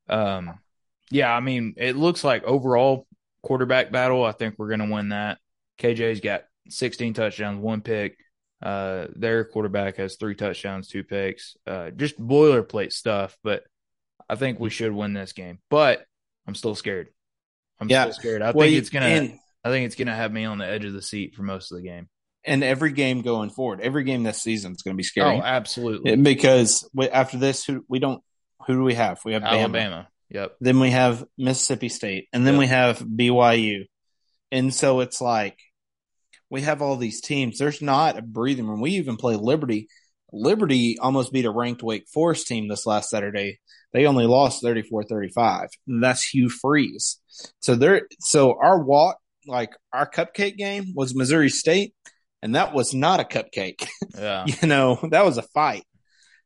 um, 0.09 0.59
yeah, 1.11 1.35
I 1.35 1.41
mean, 1.41 1.75
it 1.77 1.97
looks 1.97 2.25
like 2.25 2.45
overall 2.45 3.07
quarterback 3.43 3.93
battle. 3.93 4.25
I 4.25 4.33
think 4.33 4.55
we're 4.59 4.69
going 4.69 4.89
to 4.89 4.93
win 4.93 5.11
that. 5.11 5.39
KJ's 5.79 6.21
got 6.21 6.45
16 6.69 7.15
touchdowns, 7.15 7.59
one 7.59 7.81
pick. 7.83 8.17
Uh, 8.63 9.09
their 9.17 9.45
quarterback 9.45 9.97
has 9.97 10.17
three 10.17 10.35
touchdowns, 10.35 10.89
two 10.89 11.03
picks. 11.03 11.57
Uh, 11.67 11.91
just 11.91 12.21
boilerplate 12.21 12.93
stuff, 12.93 13.37
but 13.43 13.65
I 14.29 14.37
think 14.37 14.61
we 14.61 14.71
should 14.71 14.93
win 14.93 15.13
this 15.13 15.33
game. 15.33 15.59
But 15.69 16.05
I'm 16.47 16.55
still 16.55 16.75
scared. 16.75 17.09
I'm 17.83 17.89
Yeah. 17.91 18.07
so 18.07 18.13
scared. 18.13 18.43
I 18.43 18.53
Well, 18.53 18.67
think 18.67 18.79
it's 18.79 18.91
gonna. 18.91 19.07
and, 19.07 19.39
I 19.65 19.69
think 19.71 19.87
it's 19.87 19.95
gonna 19.95 20.15
have 20.15 20.33
me 20.33 20.45
on 20.45 20.59
the 20.59 20.67
edge 20.67 20.85
of 20.85 20.93
the 20.93 21.03
seat 21.03 21.35
for 21.35 21.43
most 21.43 21.71
of 21.73 21.77
the 21.79 21.83
game. 21.85 22.09
and 22.45 22.65
every 22.65 22.91
game 22.91 23.23
going 23.23 23.51
forward, 23.51 23.81
every 23.81 24.03
game 24.03 24.25
this 24.25 24.43
season 24.43 24.73
is 24.73 24.83
going 24.83 24.95
to 24.95 24.97
be 24.97 25.05
scary. 25.05 25.37
Oh, 25.37 25.41
absolutely. 25.41 26.17
Because 26.17 26.89
after 27.13 27.39
this, 27.39 27.65
who 27.65 27.85
we 27.89 28.01
don't, 28.01 28.21
who 28.67 28.75
do 28.75 28.83
we 28.83 28.95
have? 28.95 29.21
We 29.25 29.35
have 29.35 29.43
Bama. 29.43 29.61
Alabama. 29.61 30.09
Yep. 30.31 30.57
Then 30.61 30.81
we 30.81 30.91
have 30.91 31.25
Mississippi 31.39 31.89
State, 31.89 32.27
and 32.33 32.45
then 32.45 32.55
Yeah. 32.55 32.59
we 32.59 32.67
have 32.67 32.99
BYU, 32.99 33.85
and 34.51 34.75
so 34.75 34.99
it's 35.01 35.21
like 35.21 35.57
we 36.51 36.63
have 36.63 36.83
all 36.83 36.97
these 36.97 37.21
teams. 37.21 37.59
There's 37.59 37.81
not 37.81 38.19
a 38.19 38.23
breathing 38.23 38.67
room. 38.67 38.81
We 38.81 38.91
even 38.97 39.17
play 39.17 39.37
Liberty. 39.37 39.87
Liberty 40.33 40.99
almost 40.99 41.33
beat 41.33 41.45
a 41.45 41.51
ranked 41.51 41.83
Wake 41.83 42.07
Forest 42.09 42.47
team 42.47 42.69
this 42.69 42.87
last 42.87 43.11
Saturday. 43.11 43.61
They 43.93 44.07
only 44.07 44.27
lost 44.27 44.63
34-35. 44.63 45.69
And 45.87 46.03
that's 46.03 46.25
Hugh 46.27 46.49
Freeze. 46.49 47.21
So 47.61 47.75
there 47.75 48.03
so 48.21 48.57
our 48.61 48.83
walk 48.83 49.19
like 49.47 49.71
our 49.93 50.09
cupcake 50.09 50.57
game 50.57 50.93
was 50.95 51.15
Missouri 51.15 51.49
State, 51.51 51.95
and 52.43 52.55
that 52.55 52.73
was 52.73 52.95
not 52.95 53.21
a 53.21 53.25
cupcake. 53.25 53.87
Yeah. 54.19 54.45
you 54.47 54.69
know, 54.69 54.99
that 55.11 55.25
was 55.25 55.39
a 55.39 55.43
fight. 55.43 55.85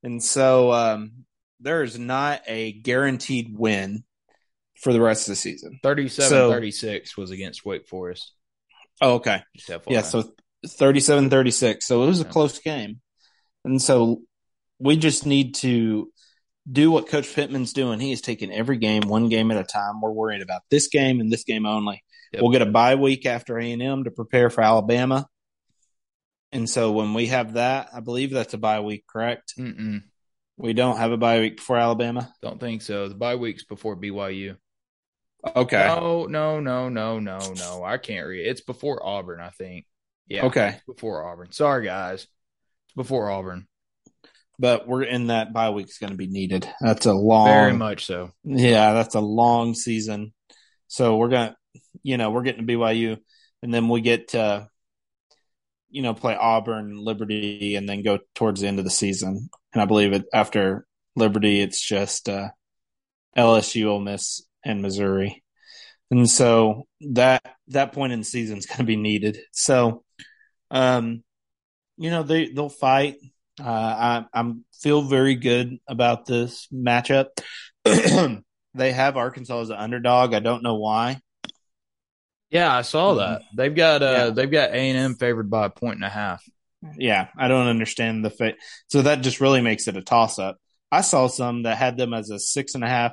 And 0.02 0.22
so 0.22 0.72
um 0.72 1.12
there 1.60 1.82
is 1.82 1.98
not 1.98 2.42
a 2.46 2.72
guaranteed 2.72 3.56
win 3.56 4.04
for 4.82 4.92
the 4.92 5.00
rest 5.00 5.26
of 5.28 5.32
the 5.32 5.36
season. 5.36 5.78
37 5.82 6.28
So- 6.28 6.50
36 6.50 7.16
was 7.16 7.30
against 7.30 7.64
Wake 7.64 7.86
Forest. 7.88 8.32
Oh, 9.00 9.14
okay. 9.14 9.42
Yeah, 9.88 10.02
so 10.02 10.24
37 10.66 11.28
36. 11.30 11.86
So 11.86 12.02
it 12.02 12.06
was 12.06 12.20
a 12.20 12.24
close 12.24 12.58
game. 12.60 13.00
And 13.66 13.82
so 13.82 14.22
we 14.78 14.96
just 14.96 15.26
need 15.26 15.56
to 15.56 16.10
do 16.70 16.90
what 16.90 17.08
Coach 17.08 17.34
Pittman's 17.34 17.72
doing. 17.72 17.98
He 17.98 18.12
is 18.12 18.20
taking 18.20 18.52
every 18.52 18.78
game 18.78 19.02
one 19.02 19.28
game 19.28 19.50
at 19.50 19.58
a 19.58 19.64
time. 19.64 20.00
We're 20.00 20.12
worried 20.12 20.40
about 20.40 20.62
this 20.70 20.88
game 20.88 21.20
and 21.20 21.32
this 21.32 21.44
game 21.44 21.66
only. 21.66 22.02
Yep. 22.32 22.42
We'll 22.42 22.52
get 22.52 22.62
a 22.62 22.66
bye 22.66 22.94
week 22.94 23.26
after 23.26 23.58
A&M 23.58 24.04
to 24.04 24.10
prepare 24.10 24.50
for 24.50 24.62
Alabama. 24.62 25.26
And 26.52 26.70
so 26.70 26.92
when 26.92 27.12
we 27.12 27.26
have 27.26 27.54
that, 27.54 27.88
I 27.92 28.00
believe 28.00 28.30
that's 28.30 28.54
a 28.54 28.58
bye 28.58 28.80
week, 28.80 29.04
correct? 29.06 29.54
Mm-mm. 29.58 30.04
We 30.56 30.72
don't 30.72 30.96
have 30.96 31.12
a 31.12 31.16
bye 31.16 31.40
week 31.40 31.56
before 31.56 31.76
Alabama. 31.76 32.32
Don't 32.42 32.60
think 32.60 32.82
so. 32.82 33.08
The 33.08 33.14
bye 33.14 33.36
week's 33.36 33.64
before 33.64 33.96
BYU. 33.96 34.56
Okay. 35.54 35.86
No, 35.86 36.26
no, 36.26 36.60
no, 36.60 36.88
no, 36.88 37.18
no, 37.18 37.38
no. 37.56 37.84
I 37.84 37.98
can't 37.98 38.26
read. 38.26 38.46
It's 38.46 38.60
before 38.60 39.04
Auburn, 39.04 39.40
I 39.40 39.50
think. 39.50 39.86
Yeah. 40.28 40.46
Okay. 40.46 40.78
Before 40.86 41.24
Auburn. 41.24 41.52
Sorry, 41.52 41.84
guys. 41.84 42.26
Before 42.96 43.30
Auburn. 43.30 43.66
But 44.58 44.88
we're 44.88 45.02
in 45.02 45.26
that 45.26 45.52
bye 45.52 45.70
week's 45.70 45.98
going 45.98 46.12
to 46.12 46.16
be 46.16 46.28
needed. 46.28 46.66
That's 46.80 47.06
a 47.06 47.12
long 47.12 47.46
Very 47.46 47.74
much 47.74 48.06
so. 48.06 48.30
Yeah, 48.42 48.94
that's 48.94 49.14
a 49.14 49.20
long 49.20 49.74
season. 49.74 50.32
So 50.88 51.16
we're 51.16 51.28
gonna, 51.28 51.56
you 52.02 52.16
know, 52.16 52.30
we're 52.30 52.42
getting 52.42 52.66
to 52.66 52.72
BYU, 52.72 53.18
and 53.62 53.74
then 53.74 53.88
we 53.88 54.00
get 54.00 54.28
to, 54.28 54.68
you 55.90 56.02
know, 56.02 56.14
play 56.14 56.34
Auburn, 56.34 56.96
Liberty, 56.96 57.76
and 57.76 57.88
then 57.88 58.02
go 58.02 58.20
towards 58.34 58.60
the 58.60 58.68
end 58.68 58.78
of 58.78 58.84
the 58.84 58.90
season. 58.90 59.50
And 59.74 59.82
I 59.82 59.84
believe 59.84 60.12
it 60.12 60.24
after 60.32 60.86
Liberty, 61.16 61.60
it's 61.60 61.86
just 61.86 62.28
uh, 62.28 62.48
LSU, 63.36 63.86
Ole 63.86 64.00
Miss, 64.00 64.42
and 64.64 64.80
Missouri. 64.80 65.42
And 66.10 66.30
so 66.30 66.86
that 67.12 67.42
that 67.68 67.92
point 67.92 68.12
in 68.12 68.20
the 68.20 68.24
season 68.24 68.58
is 68.58 68.66
going 68.66 68.78
to 68.78 68.84
be 68.84 68.96
needed. 68.96 69.38
So, 69.52 70.04
um, 70.70 71.24
you 71.96 72.10
know, 72.10 72.22
they 72.22 72.48
they'll 72.48 72.68
fight. 72.68 73.16
Uh, 73.60 73.64
I 73.68 74.24
I'm 74.32 74.64
feel 74.80 75.02
very 75.02 75.34
good 75.34 75.78
about 75.88 76.26
this 76.26 76.68
matchup. 76.72 77.28
they 77.84 78.92
have 78.92 79.16
Arkansas 79.16 79.60
as 79.62 79.70
an 79.70 79.76
underdog. 79.76 80.34
I 80.34 80.40
don't 80.40 80.62
know 80.62 80.74
why. 80.76 81.20
Yeah, 82.50 82.74
I 82.74 82.82
saw 82.82 83.14
that. 83.14 83.42
They've 83.56 83.74
got 83.74 84.02
uh 84.02 84.06
Yeah. 84.06 84.30
they've 84.30 84.50
got 84.50 84.70
A 84.70 84.74
and 84.90 84.98
M 84.98 85.14
favored 85.14 85.50
by 85.50 85.66
a 85.66 85.70
point 85.70 85.96
and 85.96 86.04
a 86.04 86.08
half. 86.10 86.44
Yeah, 86.98 87.28
I 87.36 87.48
don't 87.48 87.66
understand 87.66 88.24
the 88.24 88.30
fa- 88.30 88.54
so 88.88 89.02
that 89.02 89.22
just 89.22 89.40
really 89.40 89.60
makes 89.60 89.88
it 89.88 89.96
a 89.96 90.02
toss 90.02 90.38
up. 90.38 90.58
I 90.92 91.00
saw 91.00 91.26
some 91.26 91.64
that 91.64 91.76
had 91.78 91.96
them 91.96 92.14
as 92.14 92.30
a 92.30 92.38
six 92.38 92.74
and 92.74 92.84
a 92.84 92.88
half 92.88 93.12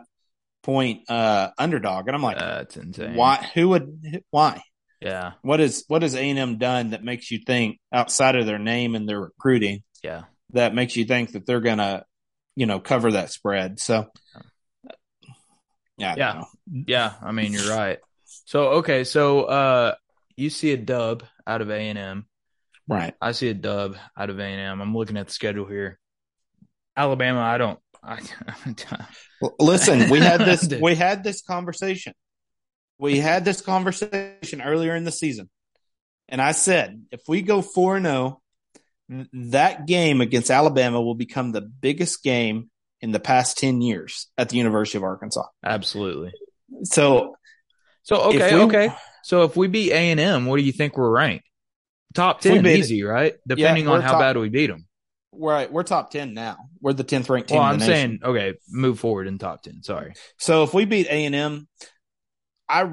point 0.61 1.09
uh 1.09 1.49
underdog, 1.57 2.07
and 2.07 2.15
I'm 2.15 2.21
like, 2.21 2.37
That's 2.37 2.77
insane. 2.77 3.15
why? 3.15 3.37
Who 3.55 3.69
would? 3.69 4.23
Why? 4.29 4.61
Yeah, 5.03 5.33
What 5.41 5.59
is 5.59 5.83
what 5.87 6.01
has 6.01 6.15
A 6.15 6.29
and 6.29 6.39
M 6.39 6.57
done 6.57 6.91
that 6.91 7.03
makes 7.03 7.29
you 7.29 7.39
think 7.45 7.79
outside 7.91 8.35
of 8.35 8.45
their 8.45 8.59
name 8.59 8.95
and 8.95 9.07
their 9.07 9.19
recruiting 9.19 9.83
yeah. 10.01 10.23
that 10.51 10.73
makes 10.73 10.95
you 10.95 11.03
think 11.05 11.33
that 11.33 11.45
they're 11.45 11.59
gonna, 11.59 12.05
you 12.55 12.65
know, 12.65 12.79
cover 12.79 13.11
that 13.11 13.29
spread? 13.31 13.79
So, 13.79 14.07
yeah, 15.97 16.15
Yeah. 16.17 16.33
know. 16.33 16.45
Yeah, 16.87 17.13
I 17.21 17.31
mean 17.31 17.53
you're 17.53 17.69
right. 17.75 17.99
So 18.45 18.69
okay, 18.79 19.03
so 19.03 19.43
uh 19.43 19.95
you 20.37 20.49
see 20.49 20.71
a 20.71 20.77
dub 20.77 21.23
out 21.45 21.61
of 21.61 21.69
A 21.69 21.77
and 21.77 21.99
M. 21.99 22.25
right. 22.87 23.13
I 23.21 23.33
see 23.33 23.49
a 23.49 23.53
dub 23.53 23.97
out 24.17 24.29
of 24.29 24.39
A 24.39 24.43
and 24.43 24.59
M. 24.59 24.81
I'm 24.81 24.95
looking 24.95 25.17
at 25.17 25.27
the 25.27 25.33
schedule 25.33 25.65
here. 25.67 25.99
Alabama, 26.95 27.39
I 27.39 27.57
don't. 27.57 27.79
I, 28.03 28.19
Listen, 29.59 30.09
we 30.09 30.19
had 30.19 30.41
this 30.41 30.67
we 30.81 30.95
had 30.95 31.23
this 31.23 31.41
conversation. 31.41 32.13
We 32.99 33.19
had 33.19 33.43
this 33.45 33.61
conversation 33.61 34.61
earlier 34.61 34.95
in 34.95 35.03
the 35.03 35.11
season. 35.11 35.49
And 36.29 36.41
I 36.41 36.51
said, 36.53 37.03
if 37.11 37.21
we 37.27 37.41
go 37.41 37.61
4 37.61 37.97
and 37.97 38.05
0, 38.05 38.41
that 39.33 39.85
game 39.85 40.21
against 40.21 40.49
Alabama 40.49 41.01
will 41.01 41.15
become 41.15 41.51
the 41.51 41.61
biggest 41.61 42.23
game 42.23 42.69
in 43.01 43.11
the 43.11 43.19
past 43.19 43.57
10 43.57 43.81
years 43.81 44.27
at 44.37 44.49
the 44.49 44.57
University 44.57 44.97
of 44.97 45.03
Arkansas. 45.03 45.43
absolutely. 45.63 46.31
So, 46.83 47.35
So 48.03 48.21
okay, 48.29 48.55
we- 48.55 48.61
okay. 48.63 48.93
So 49.23 49.43
if 49.43 49.55
we 49.55 49.67
beat 49.67 49.91
A 49.91 50.11
and 50.11 50.19
M, 50.19 50.45
what 50.45 50.57
do 50.57 50.63
you 50.63 50.71
think 50.73 50.97
we're 50.97 51.09
ranked? 51.09 51.45
Top 52.13 52.41
ten, 52.41 52.61
beat- 52.63 52.77
easy, 52.79 53.03
right? 53.03 53.35
Depending 53.47 53.85
we're 53.87 53.95
on 53.95 54.01
how 54.01 54.11
top- 54.13 54.19
bad 54.21 54.37
we 54.37 54.49
beat 54.49 54.67
them. 54.67 54.85
we're, 55.31 55.67
we're 55.69 55.83
top 55.83 56.11
10 56.11 56.33
now. 56.33 56.57
We're 56.81 56.93
the 56.93 57.03
10th 57.03 57.29
ranked 57.29 57.49
team 57.49 57.57
Well, 57.59 57.67
I'm 57.67 57.79
the 57.79 57.87
nation. 57.87 58.19
saying 58.19 58.19
okay, 58.23 58.53
move 58.69 58.99
forward 58.99 59.27
in 59.27 59.37
top 59.37 59.63
ten. 59.63 59.81
Sorry. 59.83 60.13
So 60.37 60.63
if 60.63 60.73
we 60.73 60.85
beat 60.85 61.07
A&M, 61.07 61.67
I 62.81 62.91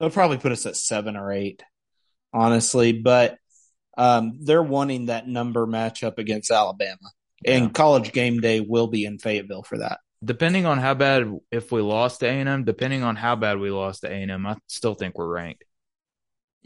they'll 0.00 0.10
probably 0.10 0.38
put 0.38 0.52
us 0.52 0.66
at 0.66 0.76
seven 0.76 1.16
or 1.16 1.32
eight, 1.32 1.62
honestly. 2.32 2.92
But 2.92 3.38
um, 3.96 4.38
they're 4.42 4.62
wanting 4.62 5.06
that 5.06 5.28
number 5.28 5.66
matchup 5.66 6.18
against 6.18 6.50
Alabama, 6.50 7.10
Yeah. 7.44 7.56
and 7.56 7.74
College 7.74 8.12
Game 8.12 8.40
Day 8.40 8.60
will 8.60 8.86
be 8.88 9.04
in 9.04 9.18
Fayetteville 9.18 9.62
for 9.62 9.78
that. 9.78 10.00
Depending 10.24 10.64
on 10.66 10.78
how 10.78 10.94
bad 10.94 11.30
if 11.52 11.70
we 11.70 11.82
lost 11.82 12.20
to 12.20 12.26
A 12.26 12.30
and 12.30 12.48
M, 12.48 12.64
depending 12.64 13.02
on 13.02 13.14
how 13.14 13.36
bad 13.36 13.58
we 13.58 13.70
lost 13.70 14.00
to 14.02 14.08
A 14.08 14.14
and 14.14 14.30
M, 14.30 14.46
I 14.46 14.56
still 14.68 14.94
think 14.94 15.18
we're 15.18 15.28
ranked. 15.28 15.64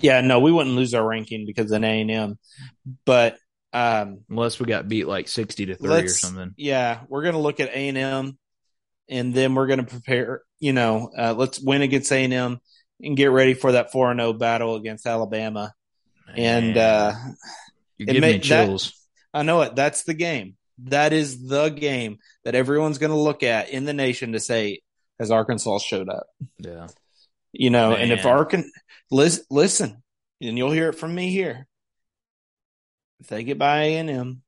Yeah, 0.01 0.21
no, 0.21 0.39
we 0.39 0.53
wouldn't 0.53 0.77
lose 0.77 0.95
our 0.95 1.05
ranking 1.05 1.45
because 1.45 1.73
of 1.73 1.83
A&M, 1.83 2.39
but 3.05 3.37
um, 3.73 4.21
Unless 4.31 4.61
we 4.61 4.67
got 4.67 4.87
beat 4.89 5.09
like 5.09 5.27
sixty 5.27 5.67
to 5.67 5.75
three 5.75 5.91
or 5.91 6.09
something. 6.09 6.55
yeah, 6.57 7.01
we're 7.09 7.25
gonna 7.25 7.41
look 7.41 7.59
at 7.59 7.71
A&M, 7.71 7.97
and 7.97 8.37
then 9.35 9.55
we're 9.55 9.67
gonna 9.67 9.85
prepare. 9.85 10.43
You 10.61 10.73
know, 10.73 11.11
uh, 11.17 11.35
let's 11.37 11.61
win 11.61 11.83
against 11.83 12.11
A&M 12.11 12.61
and 13.01 13.17
get 13.17 13.31
ready 13.31 13.55
for 13.55 13.73
that 13.73 13.93
four 13.93 14.11
and 14.11 14.19
zero 14.19 14.33
battle 14.33 14.75
against 14.77 15.07
Alabama. 15.07 15.73
And 16.37 16.77
uh, 16.77 17.15
you 17.97 18.07
it 18.09 18.13
give 18.13 18.23
me 18.23 18.33
that- 18.33 18.43
chills. 18.43 18.93
I 19.33 19.43
know 19.43 19.63
it. 19.63 19.77
That's 19.77 20.03
the 20.05 20.15
game. 20.15 20.57
That 20.85 21.13
is 21.13 21.47
the 21.47 21.69
game 21.69 22.19
that 22.45 22.55
everyone's 22.55 22.99
going 22.99 23.11
to 23.11 23.17
look 23.19 23.43
at 23.43 23.69
in 23.71 23.85
the 23.85 23.93
nation 23.93 24.33
to 24.33 24.41
say, 24.41 24.81
has 25.19 25.31
Arkansas 25.31 25.79
showed 25.79 26.09
up? 26.09 26.27
yeah. 26.59 26.87
You 27.53 27.71
know, 27.71 27.95
and 27.95 28.13
if 28.13 28.25
Man. 28.25 28.33
Arkansas, 28.35 28.69
listen, 29.11 29.45
listen, 29.51 30.03
and 30.41 30.57
you'll 30.59 30.71
hear 30.71 30.89
it 30.91 30.95
from 30.95 31.15
me 31.15 31.31
here. 31.31 31.67
If 33.21 33.29
they 33.29 33.43
get 33.43 33.59
by 33.59 33.83
A 33.85 33.97
and 33.99 34.11
M 34.11 34.43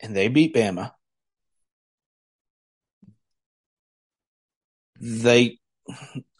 and 0.00 0.16
they 0.16 0.28
beat 0.28 0.54
Bama, 0.54 0.92
they 5.00 5.58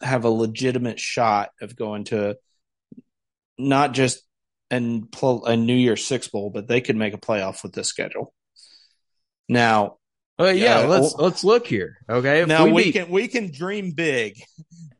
have 0.01 0.23
a 0.23 0.29
legitimate 0.29 0.99
shot 0.99 1.49
of 1.61 1.75
going 1.75 2.05
to 2.05 2.37
not 3.57 3.93
just 3.93 4.23
and 4.69 5.13
a 5.45 5.57
New 5.57 5.75
Year's 5.75 6.05
Six 6.05 6.29
bowl, 6.29 6.49
but 6.49 6.67
they 6.67 6.79
could 6.79 6.95
make 6.95 7.13
a 7.13 7.17
playoff 7.17 7.61
with 7.61 7.73
this 7.73 7.89
schedule. 7.89 8.33
Now, 9.49 9.97
Well, 10.39 10.55
yeah, 10.55 10.81
Yeah, 10.81 10.87
let's 10.87 11.13
let's 11.15 11.43
look 11.43 11.67
here. 11.67 11.97
Okay. 12.09 12.41
If 12.41 12.47
now 12.47 12.65
we, 12.67 12.85
beat- 12.85 12.93
can 12.93 13.09
we 13.09 13.27
can 13.27 13.51
dream 13.51 13.91
big 13.91 14.35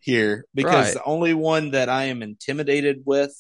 here 0.02 0.46
because 0.54 0.88
Right. 0.88 0.94
the 0.96 1.04
only 1.04 1.34
one 1.34 1.72
that 1.72 1.88
I 1.88 2.06
am 2.06 2.22
intimidated 2.22 3.04
with, 3.06 3.34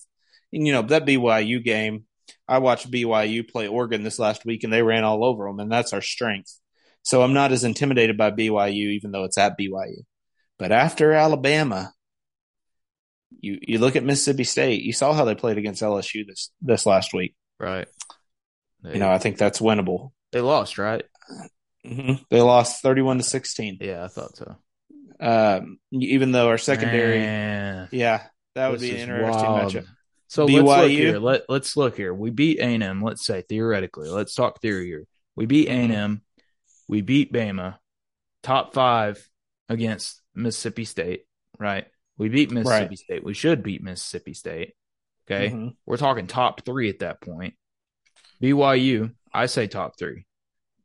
and 0.54 0.66
you 0.66 0.72
know 0.72 0.84
that 0.84 1.06
BYU 1.06 1.62
game, 1.64 2.06
I 2.48 2.60
watched 2.60 2.90
BYU 2.90 3.44
play 3.48 3.68
Oregon 3.68 4.04
this 4.04 4.20
last 4.20 4.46
week, 4.46 4.64
and 4.64 4.72
they 4.72 4.82
ran 4.84 5.04
all 5.04 5.26
over 5.26 5.46
them, 5.46 5.60
and 5.60 5.72
that's 5.72 5.92
our 5.92 6.02
strength. 6.02 6.58
So 7.04 7.24
I'm 7.24 7.34
not 7.34 7.52
as 7.52 7.64
intimidated 7.66 8.18
by 8.18 8.32
BYU, 8.32 8.92
even 8.92 9.12
though 9.12 9.26
it's 9.26 9.38
at 9.38 9.58
BYU. 9.58 10.06
But 10.62 10.71
after 10.71 11.12
Alabama, 11.12 11.91
you 13.39 13.58
you 13.63 13.80
look 13.80 13.95
at 13.95 14.04
Mississippi 14.04 14.43
State. 14.43 14.84
You 14.84 14.93
saw 14.93 15.12
how 15.12 15.26
they 15.26 15.34
played 15.34 15.58
against 15.58 15.82
LSU 15.82 16.24
this 16.28 16.52
this 16.62 16.86
last 16.86 17.15
week. 17.15 17.36
right. 17.60 17.88
They, 18.84 18.93
You 18.93 19.00
know, 19.00 19.10
I 19.10 19.17
think 19.17 19.39
that's 19.39 19.58
winnable. 19.60 20.12
they 20.32 20.39
lost, 20.39 20.78
right? 20.78 21.04
hmm 21.84 22.13
They 22.30 22.41
lost 22.41 22.84
31 22.84 23.17
to 23.17 23.24
16. 23.24 23.80
Yeah, 23.82 24.04
I 24.04 24.08
thought 24.08 24.38
so. 24.38 24.56
Um, 25.19 25.80
even 25.91 26.32
though 26.32 26.50
our 26.50 26.60
secondary, 26.60 27.17
Man, 27.17 27.89
yeah, 27.91 28.28
that 28.54 28.67
would 28.67 28.82
this 28.82 28.89
be 28.91 28.95
an 28.95 29.10
interesting 29.10 29.50
wild. 29.50 29.74
matchup. 29.74 29.86
So 30.28 30.45
let's 30.45 30.67
look 30.67 30.91
here. 30.91 31.17
Let 31.17 31.50
Let's 31.50 31.76
look 31.76 31.97
here. 31.97 32.13
We 32.13 32.30
beat 32.30 32.60
A 32.60 32.65
and 32.65 32.84
M. 32.84 33.02
Let's 33.02 33.26
say 33.26 33.41
theoretically. 33.41 34.10
Let's 34.10 34.36
talk 34.36 34.62
theory 34.62 34.86
here. 34.86 35.06
We 35.36 35.47
beat 35.47 35.69
A 35.69 35.71
and 35.71 35.91
M. 35.91 36.21
We 36.88 37.02
beat 37.02 37.34
Bama. 37.34 37.80
Top 38.43 38.76
five 38.76 39.28
against 39.67 40.21
Mississippi 40.36 40.86
State. 40.86 41.26
Right. 41.60 41.86
We 42.17 42.30
beat 42.30 42.52
Mississippi 42.52 42.88
Right. 42.89 42.98
State. 42.98 43.24
We 43.24 43.34
should 43.34 43.63
beat 43.63 43.84
Mississippi 43.84 44.34
State. 44.34 44.74
Okay. 45.30 45.50
Mhm. 45.50 45.76
We're 45.86 45.98
talking 45.98 46.28
top 46.28 46.65
three 46.65 46.89
at 46.89 47.00
that 47.00 47.22
point. 47.22 47.56
BYU. 48.41 49.13
I 49.34 49.46
say 49.46 49.67
top 49.67 49.98
three. 49.98 50.26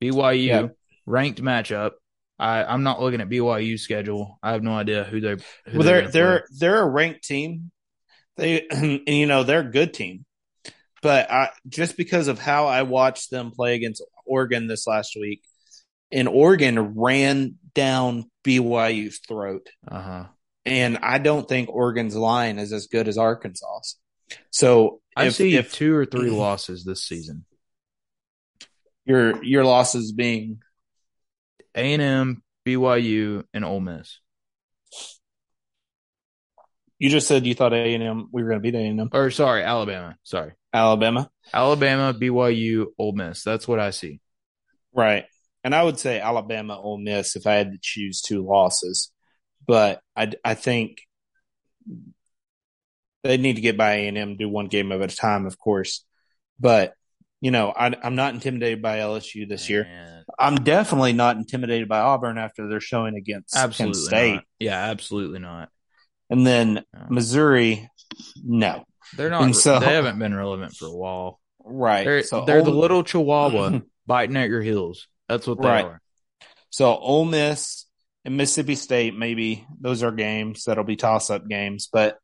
BYU 0.01 0.47
Yeah. 0.47 0.69
ranked 1.07 1.43
matchup. 1.43 1.93
I, 2.39 2.65
I'm 2.65 2.83
not 2.83 3.01
looking 3.01 3.21
at 3.21 3.29
BYU 3.31 3.79
schedule. 3.79 4.39
I 4.43 4.53
have 4.53 4.63
no 4.63 4.73
idea 4.75 5.05
who 5.05 5.21
they. 5.21 5.31
Who 5.71 5.79
Well, 5.79 5.83
they're 5.87 6.09
they're 6.11 6.39
play. 6.41 6.49
they're 6.59 6.83
a 6.83 6.89
ranked 6.89 7.25
team. 7.25 7.71
They 8.37 8.67
and 8.71 9.01
you 9.09 9.27
know 9.27 9.43
they're 9.43 9.61
a 9.61 9.71
good 9.71 9.95
team, 9.95 10.27
but 11.01 11.31
I 11.31 11.51
just 11.67 11.97
because 11.97 12.29
of 12.29 12.39
how 12.39 12.67
I 12.67 12.83
watched 12.83 13.31
them 13.31 13.51
play 13.53 13.75
against 13.75 14.05
Oregon 14.27 14.67
this 14.67 14.87
last 14.87 15.17
week, 15.19 15.43
and 16.13 16.29
Oregon 16.29 16.95
ran 16.95 17.57
down 17.75 18.31
BYU's 18.45 19.21
throat, 19.27 19.69
uh 19.87 20.03
huh. 20.03 20.25
and 20.65 20.99
I 21.03 21.19
don't 21.19 21.49
think 21.49 21.69
Oregon's 21.69 22.17
line 22.17 22.59
is 22.59 22.73
as 22.73 22.87
good 22.87 23.09
as 23.09 23.19
Arkansas's. 23.19 23.97
So 24.51 25.01
I 25.17 25.27
if, 25.27 25.35
see 25.35 25.57
if 25.57 25.73
two 25.73 25.95
or 25.95 26.05
three 26.05 26.31
losses 26.31 26.85
this 26.85 27.05
season. 27.05 27.45
your 29.05 29.43
your 29.45 29.65
losses 29.65 30.13
being 30.13 30.61
A 31.75 31.93
and 31.95 32.03
M, 32.03 32.43
BYU, 32.67 33.45
and 33.55 33.65
Ole 33.65 33.81
Miss. 33.81 34.19
you 36.99 37.11
just 37.11 37.29
said 37.29 37.47
you 37.47 37.55
thought 37.55 37.73
A 37.73 37.95
and 37.95 38.03
M 38.03 38.29
we 38.33 38.43
were 38.43 38.49
going 38.51 38.61
to 38.61 38.63
beat 38.63 38.77
A 38.77 38.83
and 38.83 39.01
M 39.01 39.09
Or 39.13 39.31
sorry, 39.31 39.63
Alabama. 39.63 40.17
Sorry, 40.23 40.53
Alabama, 40.73 41.31
Alabama, 41.53 42.15
BYU, 42.19 42.87
Ole 42.99 43.13
Miss. 43.13 43.43
That's 43.43 43.69
what 43.69 43.79
I 43.79 43.91
see. 43.91 44.21
right? 44.95 45.25
And 45.67 45.75
I 45.75 45.83
would 45.83 45.99
say 45.99 46.21
Alabama, 46.21 46.81
Ole 46.81 46.99
Miss 46.99 47.35
if 47.35 47.45
I 47.45 47.55
had 47.55 47.73
to 47.73 47.79
choose 47.83 48.23
two 48.23 48.47
losses, 48.47 49.11
but 49.67 50.01
I 50.15 50.31
I 50.45 50.55
think 50.55 50.99
they 53.25 53.37
need 53.37 53.57
to 53.57 53.61
get 53.61 53.77
by 53.77 53.95
A 53.95 54.07
and 54.07 54.17
M, 54.17 54.37
do 54.37 54.49
one 54.49 54.69
game 54.69 54.93
at 54.93 55.01
a 55.01 55.17
time, 55.17 55.45
of 55.45 55.59
course. 55.59 56.05
But 56.61 56.95
you 57.41 57.51
know, 57.51 57.73
I, 57.77 57.93
I'm 58.01 58.15
not 58.15 58.33
intimidated 58.33 58.81
by 58.81 58.99
LSU 58.99 59.49
this 59.49 59.69
year. 59.69 59.89
I'm 60.39 60.55
definitely 60.55 61.15
not 61.15 61.37
intimidated 61.37 61.89
by 61.89 61.99
Auburn 61.99 62.39
after 62.39 62.69
they're 62.69 62.79
showing 62.81 63.17
against 63.17 63.53
Penn 63.53 63.93
State, 63.93 64.35
not. 64.35 64.45
Yeah, 64.61 64.79
absolutely 64.79 65.41
not. 65.41 65.69
and 66.31 66.47
then 66.47 66.75
No. 66.95 67.07
Missouri. 67.11 67.91
No, 68.45 68.85
They're 69.17 69.31
not. 69.31 69.53
So- 69.57 69.81
they 69.81 69.87
haven't 69.87 70.21
been 70.21 70.33
relevant 70.33 70.77
for 70.77 70.87
a 70.87 70.97
while. 70.97 71.41
right? 71.65 72.05
They're 72.05 72.23
so 72.23 72.45
they're 72.45 72.63
the 72.63 72.71
little 72.71 73.03
Chihuahua 73.03 73.81
biting 74.07 74.37
at 74.37 74.49
your 74.49 74.63
heels. 74.63 75.09
That's 75.29 75.47
what 75.47 75.61
they 75.61 75.69
Right. 75.69 75.85
are. 75.85 76.01
So 76.71 76.95
Ole 76.97 77.25
Miss 77.25 77.87
and 78.25 78.37
Mississippi 78.37 78.75
State, 78.75 79.17
maybe 79.17 79.67
those 79.81 80.03
are 80.03 80.13
games 80.13 80.65
that'll 80.65 80.85
be 80.85 80.97
toss 80.97 81.31
up 81.31 81.47
games, 81.49 81.89
but 81.93 82.19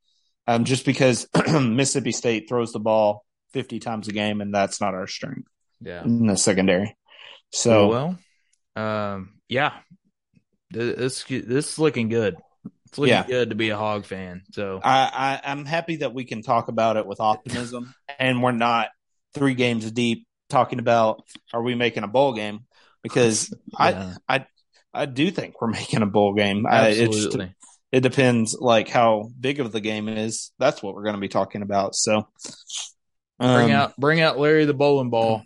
um, 0.46 0.64
just 0.64 0.84
because 0.84 1.28
Mississippi 1.52 2.12
State 2.12 2.48
throws 2.48 2.72
the 2.72 2.80
ball 2.80 3.24
50 3.52 3.78
times 3.78 4.08
a 4.08 4.12
game, 4.12 4.40
and 4.40 4.52
that's 4.54 4.80
not 4.80 4.94
our 4.94 5.06
strength 5.06 5.48
Yeah. 5.80 6.02
in 6.04 6.26
the 6.26 6.36
secondary. 6.36 6.96
So 7.50 7.88
well, 7.88 8.18
um, 8.76 9.34
yeah, 9.48 9.72
this 10.70 11.24
this 11.24 11.72
is 11.72 11.78
looking 11.78 12.08
good. 12.08 12.36
It's 12.86 12.98
looking 12.98 13.14
Yeah. 13.14 13.26
good 13.26 13.50
to 13.50 13.56
be 13.56 13.70
a 13.70 13.76
hog 13.76 14.04
fan. 14.04 14.42
So 14.52 14.80
I, 14.82 15.40
I, 15.44 15.50
I'm 15.50 15.64
happy 15.64 15.96
that 15.96 16.12
we 16.14 16.24
can 16.24 16.42
talk 16.42 16.68
about 16.68 16.96
it 16.96 17.06
with 17.06 17.20
optimism, 17.20 17.94
and 18.18 18.42
we're 18.42 18.52
not 18.52 18.88
three 19.34 19.54
games 19.54 19.90
deep 19.92 20.26
talking 20.50 20.78
about 20.78 21.24
are 21.54 21.62
we 21.62 21.74
making 21.74 22.02
a 22.02 22.08
bowl 22.08 22.34
game 22.34 22.60
because 23.02 23.54
yeah, 23.78 24.14
I 24.28 24.46
I 24.94 25.06
do 25.06 25.30
think 25.30 25.60
we're 25.60 25.68
making 25.72 26.02
a 26.02 26.06
bowl 26.06 26.34
game. 26.34 26.66
I, 26.66 26.88
it's 26.88 27.00
absolutely. 27.00 27.54
it 27.90 28.00
depends 28.00 28.56
like 28.58 28.88
how 28.88 29.30
big 29.38 29.60
of 29.60 29.72
the 29.72 29.80
game 29.80 30.08
is. 30.08 30.52
That's 30.58 30.82
what 30.82 30.94
we're 30.94 31.04
going 31.04 31.14
to 31.14 31.20
be 31.20 31.28
talking 31.28 31.62
about. 31.62 31.94
So 31.94 32.28
bring 33.38 33.70
um, 33.70 33.70
out 33.72 33.96
bring 33.96 34.20
out 34.20 34.38
Larry 34.38 34.64
the 34.64 34.74
bowling 34.74 35.10
ball. 35.10 35.42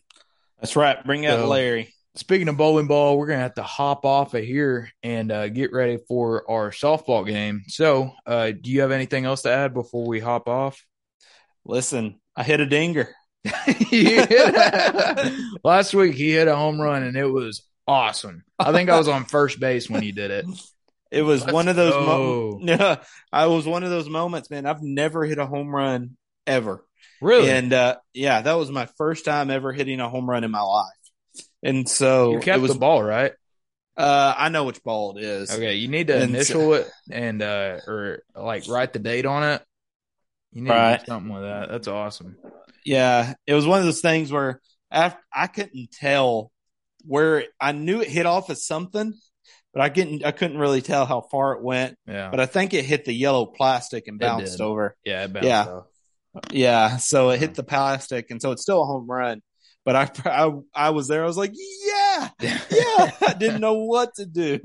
That's 0.60 0.76
right. 0.76 1.02
Bring 1.04 1.26
out 1.26 1.48
Larry. 1.48 1.92
Speaking 2.14 2.48
of 2.48 2.56
bowling 2.56 2.86
ball, 2.86 3.18
we're 3.18 3.26
gonna 3.26 3.40
have 3.40 3.56
to 3.56 3.62
hop 3.62 4.06
off 4.06 4.32
of 4.32 4.42
here 4.42 4.90
and 5.02 5.30
uh, 5.30 5.48
get 5.48 5.70
ready 5.70 5.98
for 6.08 6.50
our 6.50 6.70
softball 6.70 7.26
game. 7.26 7.64
So, 7.68 8.10
uh, 8.24 8.52
do 8.58 8.70
you 8.70 8.80
have 8.80 8.90
anything 8.90 9.26
else 9.26 9.42
to 9.42 9.50
add 9.50 9.74
before 9.74 10.06
we 10.06 10.18
hop 10.18 10.48
off? 10.48 10.82
Listen, 11.66 12.18
I 12.34 12.42
hit 12.42 12.60
a 12.60 12.66
dinger. 12.66 13.14
Last 15.64 15.94
week 15.94 16.14
he 16.14 16.32
hit 16.32 16.48
a 16.48 16.56
home 16.56 16.80
run 16.80 17.02
and 17.02 17.16
it 17.16 17.26
was 17.26 17.62
awesome. 17.86 18.44
I 18.58 18.72
think 18.72 18.90
I 18.90 18.98
was 18.98 19.08
on 19.08 19.24
first 19.24 19.60
base 19.60 19.88
when 19.90 20.02
he 20.02 20.12
did 20.12 20.30
it. 20.30 20.46
It 21.10 21.22
was 21.22 21.42
Let's 21.42 21.52
one 21.52 21.68
of 21.68 21.76
those. 21.76 21.94
go. 21.94 22.04
Mo- 22.04 22.58
yeah, 22.62 22.96
I 23.32 23.46
was 23.46 23.66
one 23.66 23.84
of 23.84 23.90
those 23.90 24.08
moments, 24.08 24.50
man. 24.50 24.66
I've 24.66 24.82
never 24.82 25.24
hit 25.24 25.38
a 25.38 25.46
home 25.46 25.74
run 25.74 26.16
ever, 26.46 26.84
Really? 27.20 27.50
and 27.50 27.72
uh, 27.72 27.96
yeah, 28.12 28.42
that 28.42 28.54
was 28.54 28.70
my 28.70 28.86
first 28.98 29.24
time 29.24 29.50
ever 29.50 29.72
hitting 29.72 30.00
a 30.00 30.08
home 30.08 30.28
run 30.28 30.44
in 30.44 30.50
my 30.50 30.60
life. 30.62 30.86
And 31.62 31.88
so 31.88 32.32
you 32.32 32.40
kept 32.40 32.58
it 32.58 32.62
was. 32.62 32.72
the 32.72 32.78
ball, 32.78 33.02
right? 33.02 33.32
Uh, 33.96 34.34
I 34.36 34.50
know 34.50 34.64
which 34.64 34.82
ball 34.82 35.16
it 35.16 35.24
is. 35.24 35.50
Okay, 35.50 35.76
you 35.76 35.88
need 35.88 36.08
to 36.08 36.16
And 36.16 36.34
initial 36.34 36.74
it 36.74 36.86
and 37.10 37.40
uh 37.40 37.78
or 37.86 38.22
like 38.34 38.68
write 38.68 38.92
the 38.92 38.98
date 38.98 39.24
on 39.26 39.42
it. 39.42 39.62
You 40.52 40.62
need 40.62 40.68
to 40.68 40.74
Right. 40.74 40.98
do 41.00 41.06
something 41.06 41.32
with 41.32 41.42
that. 41.44 41.68
That's 41.70 41.88
awesome. 41.88 42.36
Yeah, 42.86 43.34
it 43.46 43.54
was 43.54 43.66
one 43.66 43.80
of 43.80 43.84
those 43.84 44.00
things 44.00 44.30
where 44.32 44.60
after, 44.90 45.20
I 45.34 45.46
couldn't 45.48 45.90
tell 45.92 46.50
where 47.04 47.44
I 47.60 47.72
knew 47.72 48.00
it 48.00 48.08
hit 48.08 48.26
off 48.26 48.48
of 48.50 48.58
something, 48.58 49.12
but 49.72 49.82
I 49.82 49.88
couldn't 49.90 50.24
I 50.24 50.30
couldn't 50.32 50.58
really 50.58 50.82
tell 50.82 51.04
how 51.06 51.20
far 51.20 51.52
it 51.54 51.62
went. 51.62 51.96
Yeah. 52.06 52.30
But 52.30 52.40
I 52.40 52.46
think 52.46 52.72
it 52.74 52.84
hit 52.84 53.04
the 53.04 53.12
yellow 53.12 53.46
plastic 53.46 54.08
and 54.08 54.18
bounced 54.18 54.60
over. 54.60 54.96
yeah, 55.04 55.24
it 55.24 55.32
bounced 55.32 55.46
Yeah. 55.48 55.64
off. 55.68 55.84
Yeah, 56.52 56.96
so 56.98 57.30
it 57.30 57.40
hit 57.40 57.54
the 57.54 57.62
plastic, 57.62 58.30
and 58.30 58.40
so 58.42 58.52
it's 58.52 58.62
still 58.62 58.82
a 58.82 58.86
home 58.86 59.06
run. 59.10 59.42
But 59.84 59.96
I, 59.96 60.10
I, 60.46 60.52
I 60.74 60.90
was 60.90 61.08
there. 61.08 61.22
I 61.22 61.26
was 61.26 61.36
like, 61.38 61.52
yeah, 61.86 62.28
yeah. 62.40 63.10
I 63.26 63.34
didn't 63.38 63.60
know 63.60 63.74
what 63.84 64.14
to 64.16 64.26
do. 64.26 64.60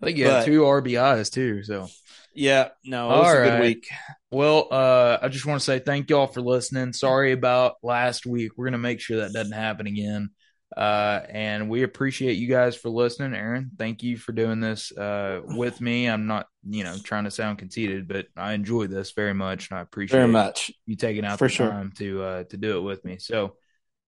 I 0.00 0.06
think 0.06 0.18
you 0.18 0.26
had 0.26 0.44
two 0.46 0.62
RBIs 0.62 1.30
too. 1.30 1.62
So 1.62 1.86
Yeah, 2.34 2.70
no, 2.84 3.06
it 3.06 3.18
was 3.18 3.26
All 3.26 3.32
a 3.32 3.44
good 3.44 3.50
right. 3.50 3.60
week. 3.60 3.88
Well, 4.32 4.68
uh, 4.70 5.18
I 5.20 5.28
just 5.28 5.44
want 5.44 5.60
to 5.60 5.64
say 5.64 5.78
thank 5.78 6.08
y'all 6.08 6.26
for 6.26 6.40
listening. 6.40 6.94
Sorry 6.94 7.32
about 7.32 7.74
last 7.82 8.24
week. 8.24 8.52
We're 8.56 8.64
gonna 8.64 8.78
make 8.78 8.98
sure 8.98 9.18
that 9.18 9.34
doesn't 9.34 9.52
happen 9.52 9.86
again. 9.86 10.30
Uh, 10.74 11.20
and 11.28 11.68
we 11.68 11.82
appreciate 11.82 12.38
you 12.38 12.48
guys 12.48 12.74
for 12.74 12.88
listening. 12.88 13.34
Aaron, 13.34 13.72
thank 13.76 14.02
you 14.02 14.16
for 14.16 14.32
doing 14.32 14.58
this 14.60 14.90
uh, 14.90 15.42
with 15.44 15.82
me. 15.82 16.06
I'm 16.06 16.26
not, 16.26 16.46
you 16.66 16.82
know, 16.82 16.96
trying 17.04 17.24
to 17.24 17.30
sound 17.30 17.58
conceited, 17.58 18.08
but 18.08 18.26
I 18.34 18.54
enjoy 18.54 18.86
this 18.86 19.12
very 19.12 19.34
much, 19.34 19.68
and 19.68 19.78
I 19.78 19.82
appreciate 19.82 20.16
Very 20.18 20.32
much. 20.32 20.70
you 20.86 20.96
taking 20.96 21.26
out 21.26 21.38
For 21.38 21.48
the 21.48 21.52
sure. 21.52 21.68
time 21.68 21.92
to 21.98 22.22
uh, 22.22 22.44
to 22.44 22.56
do 22.56 22.78
it 22.78 22.80
with 22.80 23.04
me. 23.04 23.18
So, 23.18 23.56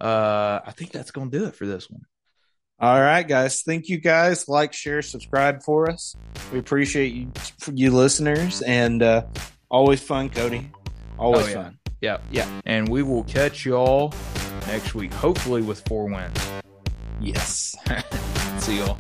uh, 0.01 0.61
I 0.65 0.71
think 0.71 0.91
that's 0.93 1.11
gonna 1.11 1.31
do 1.31 1.45
it 1.45 1.55
for 1.55 1.67
this 1.67 1.91
one. 1.91 2.01
All 2.81 2.99
right, 2.99 3.29
guys. 3.29 3.61
Thank 3.61 3.91
you, 3.91 3.99
guys. 4.01 4.49
Like, 4.49 4.73
share, 4.73 5.03
subscribe 5.03 5.63
for 5.63 5.91
us. 5.91 6.17
We 6.51 6.59
appreciate 6.61 7.13
you, 7.13 7.31
you 7.75 7.91
listeners, 7.91 8.63
and 8.63 9.03
uh, 9.03 9.25
always 9.75 10.01
fun, 10.01 10.31
Cody. 10.31 10.71
Always 11.19 11.47
Oh, 11.47 11.49
yeah. 11.49 11.55
fun. 11.55 11.79
Yeah, 12.01 12.19
Yeah. 12.31 12.61
And 12.65 12.89
we 12.89 13.03
will 13.03 13.25
catch 13.25 13.65
y'all 13.67 14.13
next 14.69 14.95
week, 14.95 15.13
hopefully 15.13 15.63
with 15.63 15.83
four 15.89 16.07
wins. 16.07 16.39
Yes. 17.21 17.75
See 18.59 18.79
y'all. 18.79 18.99